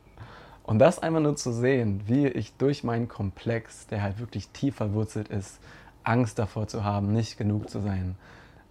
Und 0.62 0.78
das 0.78 0.98
einfach 1.00 1.20
nur 1.20 1.36
zu 1.36 1.52
sehen, 1.52 2.00
wie 2.06 2.28
ich 2.28 2.54
durch 2.54 2.82
meinen 2.82 3.08
Komplex, 3.08 3.86
der 3.86 4.00
halt 4.00 4.18
wirklich 4.18 4.48
tief 4.48 4.76
verwurzelt 4.76 5.28
ist, 5.28 5.60
Angst 6.02 6.38
davor 6.38 6.66
zu 6.66 6.82
haben, 6.82 7.12
nicht 7.12 7.36
genug 7.36 7.68
zu 7.68 7.82
sein, 7.82 8.16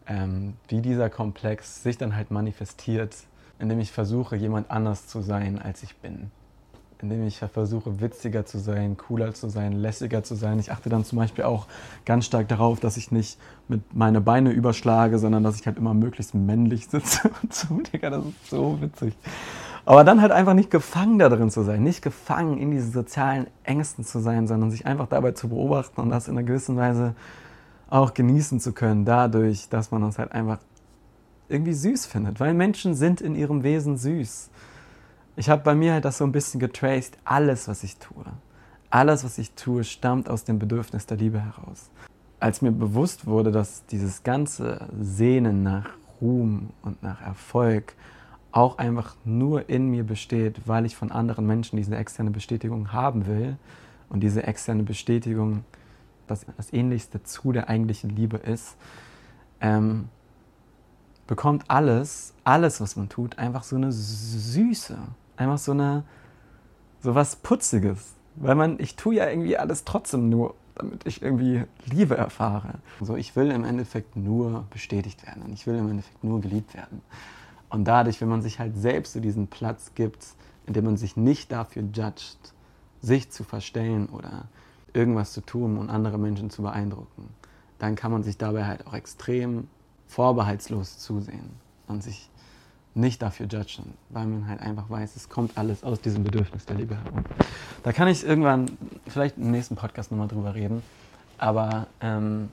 ähm, 0.07 0.55
wie 0.67 0.81
dieser 0.81 1.11
Komplex 1.11 1.83
sich 1.83 1.99
dann 1.99 2.15
halt 2.15 2.31
manifestiert, 2.31 3.15
indem 3.59 3.79
ich 3.81 3.91
versuche, 3.91 4.35
jemand 4.35 4.71
anders 4.71 5.05
zu 5.05 5.21
sein, 5.21 5.61
als 5.61 5.83
ich 5.83 5.95
bin. 5.97 6.31
Indem 7.01 7.25
ich 7.25 7.39
versuche, 7.39 7.99
witziger 8.01 8.45
zu 8.45 8.57
sein, 8.59 8.97
cooler 8.97 9.33
zu 9.33 9.49
sein, 9.49 9.73
lässiger 9.73 10.23
zu 10.23 10.35
sein. 10.35 10.59
Ich 10.59 10.71
achte 10.71 10.89
dann 10.89 11.03
zum 11.03 11.17
Beispiel 11.17 11.43
auch 11.43 11.67
ganz 12.05 12.25
stark 12.25 12.47
darauf, 12.47 12.79
dass 12.79 12.97
ich 12.97 13.11
nicht 13.11 13.37
mit 13.67 13.93
meine 13.93 14.21
Beine 14.21 14.51
überschlage, 14.51 15.19
sondern 15.19 15.43
dass 15.43 15.59
ich 15.59 15.67
halt 15.67 15.77
immer 15.77 15.93
möglichst 15.93 16.33
männlich 16.33 16.87
sitze 16.87 17.29
und 17.43 17.53
so, 17.53 17.79
Digga, 17.81 18.09
das 18.09 18.25
ist 18.25 18.49
so 18.49 18.79
witzig. 18.81 19.15
Aber 19.85 20.03
dann 20.03 20.21
halt 20.21 20.31
einfach 20.31 20.55
nicht 20.55 20.71
gefangen 20.71 21.19
da 21.19 21.29
drin 21.29 21.51
zu 21.51 21.61
sein, 21.63 21.83
nicht 21.83 22.01
gefangen 22.01 22.57
in 22.57 22.71
diesen 22.71 22.91
sozialen 22.91 23.47
Ängsten 23.63 24.03
zu 24.03 24.19
sein, 24.19 24.47
sondern 24.47 24.71
sich 24.71 24.87
einfach 24.87 25.07
dabei 25.07 25.31
zu 25.33 25.49
beobachten 25.49 26.01
und 26.01 26.09
das 26.09 26.27
in 26.27 26.37
einer 26.37 26.45
gewissen 26.45 26.75
Weise 26.75 27.13
auch 27.87 28.15
genießen 28.15 28.59
zu 28.59 28.73
können, 28.73 29.05
dadurch, 29.05 29.69
dass 29.69 29.91
man 29.91 30.03
uns 30.03 30.17
halt 30.17 30.31
einfach 30.31 30.57
irgendwie 31.49 31.73
süß 31.73 32.07
findet, 32.07 32.39
weil 32.39 32.55
Menschen 32.55 32.95
sind 32.95 33.21
in 33.21 33.35
ihrem 33.35 33.61
Wesen 33.61 33.97
süß. 33.97 34.49
Ich 35.37 35.49
habe 35.49 35.63
bei 35.63 35.75
mir 35.75 35.93
halt 35.93 36.05
das 36.05 36.17
so 36.17 36.23
ein 36.23 36.31
bisschen 36.31 36.59
getraced, 36.61 37.17
alles, 37.25 37.67
was 37.67 37.83
ich 37.83 37.97
tue, 37.97 38.23
alles, 38.89 39.25
was 39.25 39.37
ich 39.37 39.51
tue, 39.51 39.83
stammt 39.83 40.29
aus 40.29 40.45
dem 40.45 40.59
Bedürfnis 40.59 41.05
der 41.05 41.17
Liebe 41.17 41.41
heraus. 41.41 41.89
Als 42.39 42.61
mir 42.61 42.71
bewusst 42.71 43.25
wurde, 43.25 43.51
dass 43.51 43.85
dieses 43.87 44.23
ganze 44.23 44.87
Sehnen 44.97 45.61
nach 45.63 45.89
Ruhm 46.21 46.69
und 46.81 47.03
nach 47.03 47.21
Erfolg 47.21 47.95
auch 48.53 48.77
einfach 48.77 49.17
nur 49.25 49.69
in 49.69 49.89
mir 49.89 50.05
besteht, 50.05 50.61
weil 50.65 50.85
ich 50.85 50.95
von 50.95 51.11
anderen 51.11 51.45
Menschen 51.45 51.75
diese 51.75 51.97
externe 51.97 52.31
Bestätigung 52.31 52.93
haben 52.93 53.25
will 53.25 53.57
und 54.07 54.21
diese 54.21 54.43
externe 54.43 54.83
Bestätigung 54.83 55.65
das, 56.27 56.45
das 56.55 56.71
Ähnlichste 56.71 57.23
zu 57.23 57.51
der 57.51 57.67
eigentlichen 57.67 58.09
Liebe 58.09 58.37
ist, 58.37 58.77
ähm, 59.59 60.07
bekommt 61.27 61.65
alles, 61.67 62.33
alles, 62.45 62.79
was 62.79 62.95
man 62.95 63.09
tut, 63.09 63.37
einfach 63.37 63.63
so 63.63 63.75
eine 63.75 63.91
Süße, 63.91 64.97
einfach 65.37 65.57
so 65.57 65.71
eine, 65.71 66.03
so 67.01 67.15
was 67.15 67.35
Putziges. 67.37 68.13
Weil 68.35 68.55
man, 68.55 68.79
ich 68.79 68.95
tue 68.95 69.15
ja 69.15 69.29
irgendwie 69.29 69.57
alles 69.57 69.85
trotzdem 69.85 70.29
nur, 70.29 70.55
damit 70.75 71.05
ich 71.05 71.21
irgendwie 71.21 71.63
Liebe 71.85 72.17
erfahre. 72.17 72.75
So, 73.01 73.15
ich 73.15 73.35
will 73.35 73.49
im 73.51 73.63
Endeffekt 73.63 74.17
nur 74.17 74.65
bestätigt 74.71 75.25
werden 75.25 75.43
und 75.43 75.53
ich 75.53 75.65
will 75.67 75.75
im 75.75 75.89
Endeffekt 75.89 76.23
nur 76.23 76.41
geliebt 76.41 76.73
werden. 76.73 77.01
Und 77.69 77.85
dadurch, 77.85 78.21
wenn 78.21 78.27
man 78.27 78.41
sich 78.41 78.59
halt 78.59 78.77
selbst 78.77 79.13
so 79.13 79.19
diesen 79.19 79.47
Platz 79.47 79.91
gibt, 79.95 80.25
in 80.65 80.73
dem 80.73 80.85
man 80.85 80.97
sich 80.97 81.15
nicht 81.15 81.51
dafür 81.51 81.83
judgt, 81.83 82.53
sich 83.01 83.29
zu 83.31 83.43
verstellen 83.43 84.07
oder 84.07 84.45
irgendwas 84.93 85.33
zu 85.33 85.41
tun 85.41 85.77
und 85.77 85.89
andere 85.89 86.17
Menschen 86.17 86.49
zu 86.49 86.61
beeindrucken, 86.61 87.29
dann 87.79 87.95
kann 87.95 88.11
man 88.11 88.23
sich 88.23 88.37
dabei 88.37 88.65
halt 88.65 88.87
auch 88.87 88.93
extrem 88.93 89.67
vorbehaltslos 90.07 90.97
zusehen 90.97 91.51
und 91.87 92.03
sich 92.03 92.29
nicht 92.95 93.21
dafür 93.21 93.45
judgen, 93.45 93.93
weil 94.09 94.25
man 94.25 94.47
halt 94.47 94.61
einfach 94.61 94.89
weiß, 94.89 95.15
es 95.15 95.29
kommt 95.29 95.57
alles 95.57 95.83
aus 95.83 96.01
diesem 96.01 96.23
Bedürfnis 96.23 96.65
der 96.65 96.77
Liebe 96.77 96.95
herum. 96.95 97.25
Da 97.83 97.91
kann 97.91 98.07
ich 98.07 98.25
irgendwann, 98.25 98.77
vielleicht 99.07 99.37
im 99.37 99.51
nächsten 99.51 99.75
Podcast 99.75 100.11
nochmal 100.11 100.29
drüber 100.29 100.55
reden, 100.55 100.81
aber 101.37 101.87
ähm, 102.01 102.49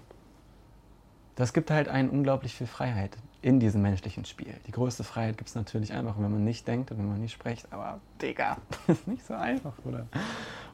das 1.37 1.53
gibt 1.53 1.71
halt 1.71 1.89
einen 1.89 2.11
unglaublich 2.11 2.55
viel 2.55 2.67
Freiheit 2.67 3.17
in 3.41 3.61
diesem 3.61 3.83
menschlichen 3.83 4.25
Spiel. 4.25 4.55
Die 4.67 4.73
größte 4.73 5.05
Freiheit 5.05 5.39
gibt 5.39 5.49
es 5.49 5.55
natürlich 5.55 5.93
einfach, 5.93 6.17
wenn 6.17 6.31
man 6.31 6.45
nicht 6.45 6.67
denkt 6.67 6.91
und 6.91 6.99
wenn 6.99 7.09
man 7.09 7.21
nicht 7.21 7.33
spricht, 7.33 7.73
aber 7.73 8.01
Digga, 8.21 8.57
das 8.87 8.99
ist 8.99 9.09
nicht 9.09 9.25
so 9.25 9.35
einfach, 9.35 9.73
oder? 9.85 10.07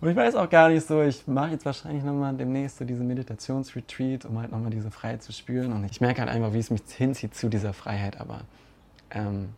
Und 0.00 0.08
ich 0.08 0.16
weiß 0.16 0.34
auch 0.34 0.48
gar 0.48 0.70
nicht 0.70 0.86
so, 0.86 1.02
ich 1.02 1.26
mache 1.26 1.50
jetzt 1.50 1.66
wahrscheinlich 1.66 2.04
nochmal 2.04 2.34
demnächst 2.34 2.78
so 2.78 2.84
diesen 2.84 3.06
Meditationsretreat, 3.06 4.24
um 4.24 4.38
halt 4.38 4.50
nochmal 4.50 4.70
diese 4.70 4.90
Freiheit 4.90 5.22
zu 5.22 5.32
spüren. 5.32 5.72
Und 5.72 5.84
ich 5.84 6.00
merke 6.00 6.20
halt 6.20 6.30
einfach, 6.30 6.52
wie 6.52 6.58
es 6.58 6.70
mich 6.70 6.82
hinzieht 6.96 7.34
zu 7.34 7.48
dieser 7.48 7.72
Freiheit, 7.72 8.20
aber 8.20 8.42
ähm, 9.10 9.54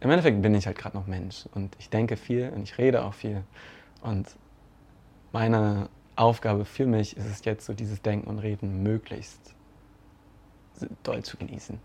im 0.00 0.10
Endeffekt 0.10 0.40
bin 0.42 0.54
ich 0.54 0.66
halt 0.66 0.78
gerade 0.78 0.96
noch 0.96 1.06
Mensch 1.06 1.46
und 1.54 1.74
ich 1.78 1.90
denke 1.90 2.16
viel 2.16 2.50
und 2.54 2.62
ich 2.62 2.78
rede 2.78 3.04
auch 3.04 3.14
viel. 3.14 3.42
Und 4.02 4.36
meine 5.32 5.88
Aufgabe 6.16 6.64
für 6.64 6.86
mich 6.86 7.16
ist 7.16 7.26
es 7.26 7.44
jetzt 7.44 7.66
so, 7.66 7.74
dieses 7.74 8.02
Denken 8.02 8.28
und 8.28 8.38
Reden 8.38 8.82
möglichst 8.82 9.54
doll 11.02 11.22
zu 11.22 11.36
genießen. 11.36 11.78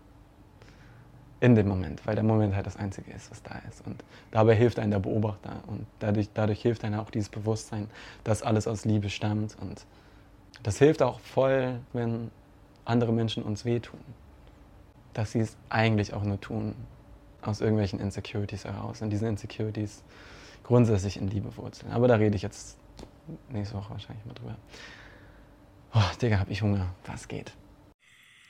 In 1.40 1.54
dem 1.54 1.66
Moment, 1.66 2.06
weil 2.06 2.14
der 2.14 2.22
Moment 2.22 2.54
halt 2.54 2.66
das 2.66 2.76
Einzige 2.76 3.10
ist, 3.10 3.30
was 3.30 3.42
da 3.42 3.60
ist. 3.68 3.84
Und 3.86 4.04
dabei 4.30 4.54
hilft 4.54 4.78
einem 4.78 4.92
der 4.92 5.00
Beobachter 5.00 5.62
und 5.66 5.86
dadurch, 5.98 6.28
dadurch 6.32 6.62
hilft 6.62 6.84
einem 6.84 7.00
auch 7.00 7.10
dieses 7.10 7.28
Bewusstsein, 7.28 7.90
dass 8.22 8.42
alles 8.42 8.68
aus 8.68 8.84
Liebe 8.84 9.10
stammt. 9.10 9.56
Und 9.60 9.84
das 10.62 10.78
hilft 10.78 11.02
auch 11.02 11.18
voll, 11.18 11.80
wenn 11.92 12.30
andere 12.84 13.12
Menschen 13.12 13.42
uns 13.42 13.64
wehtun. 13.64 14.00
Dass 15.14 15.32
sie 15.32 15.40
es 15.40 15.56
eigentlich 15.68 16.14
auch 16.14 16.22
nur 16.22 16.40
tun, 16.40 16.74
aus 17.42 17.60
irgendwelchen 17.60 18.00
Insecurities 18.00 18.64
heraus. 18.64 19.02
Und 19.02 19.10
diese 19.10 19.26
Insecurities 19.26 20.02
grundsätzlich 20.62 21.16
in 21.16 21.28
Liebe 21.28 21.56
wurzeln. 21.56 21.92
Aber 21.92 22.08
da 22.08 22.14
rede 22.14 22.36
ich 22.36 22.42
jetzt 22.42 22.78
nächste 23.50 23.76
Woche 23.76 23.90
wahrscheinlich 23.90 24.24
mal 24.24 24.34
drüber. 24.34 24.56
Oh, 25.94 26.16
Digga, 26.20 26.38
hab 26.38 26.50
ich 26.50 26.62
Hunger. 26.62 26.86
Was 27.06 27.28
geht? 27.28 27.52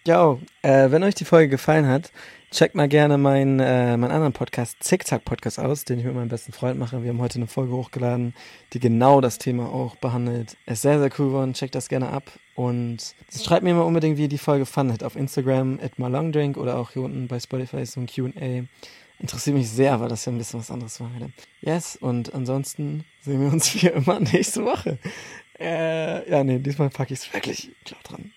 Ja, 0.05 0.37
äh, 0.63 0.91
wenn 0.91 1.05
euch 1.05 1.15
die 1.15 1.25
Folge 1.25 1.49
gefallen 1.49 1.87
hat, 1.87 2.11
checkt 2.51 2.75
mal 2.75 2.89
gerne 2.89 3.19
meinen, 3.19 3.61
äh, 3.61 3.97
meinen 3.97 4.11
anderen 4.11 4.33
Podcast, 4.33 4.83
Zickzack 4.83 5.25
Podcast 5.25 5.61
aus, 5.61 5.85
den 5.85 6.01
ich 6.01 6.05
mit 6.05 6.17
meinem 6.17 6.29
besten 6.29 6.53
Freund 6.53 6.77
mache. 6.77 7.05
Wir 7.05 7.11
haben 7.11 7.21
heute 7.21 7.37
eine 7.37 7.47
Folge 7.47 7.73
hochgeladen, 7.73 8.35
die 8.73 8.81
genau 8.81 9.21
das 9.21 9.39
Thema 9.39 9.67
auch 9.67 9.95
behandelt. 9.95 10.57
Ist 10.67 10.83
sehr, 10.83 10.99
sehr 10.99 11.11
cool 11.19 11.27
geworden. 11.29 11.53
Checkt 11.55 11.77
das 11.77 11.89
gerne 11.89 12.09
ab. 12.09 12.25
Und 12.57 13.15
schreibt 13.33 13.63
mir 13.63 13.75
mal 13.75 13.83
unbedingt, 13.83 14.19
wie 14.19 14.23
ihr 14.23 14.29
die 14.29 14.39
Folge 14.39 14.67
fandet. 14.67 15.05
Auf 15.05 15.15
Instagram 15.15 15.79
at 15.81 16.01
malongdrink 16.01 16.57
oder 16.57 16.79
auch 16.79 16.91
hier 16.91 17.03
unten 17.03 17.29
bei 17.29 17.39
Spotify 17.39 17.87
so 17.87 18.01
ein 18.01 18.09
Q&A. 18.09 18.65
Interessiert 19.21 19.57
mich 19.57 19.71
sehr, 19.71 20.01
weil 20.01 20.09
das 20.09 20.25
ja 20.25 20.33
ein 20.33 20.39
bisschen 20.39 20.59
was 20.59 20.73
anderes 20.73 20.99
war 21.01 21.15
heute. 21.15 21.31
Yes, 21.61 21.95
und 21.95 22.35
ansonsten 22.35 23.05
sehen 23.21 23.41
wir 23.41 23.53
uns 23.53 23.73
wie 23.81 23.87
immer 23.87 24.19
nächste 24.19 24.65
Woche. 24.65 24.99
Äh, 25.61 26.29
ja, 26.29 26.43
nee, 26.43 26.59
diesmal 26.59 26.91
packe 26.91 27.15
ich 27.15 27.21
es 27.21 27.33
wirklich 27.33 27.71
klar 27.85 28.01
dran. 28.03 28.33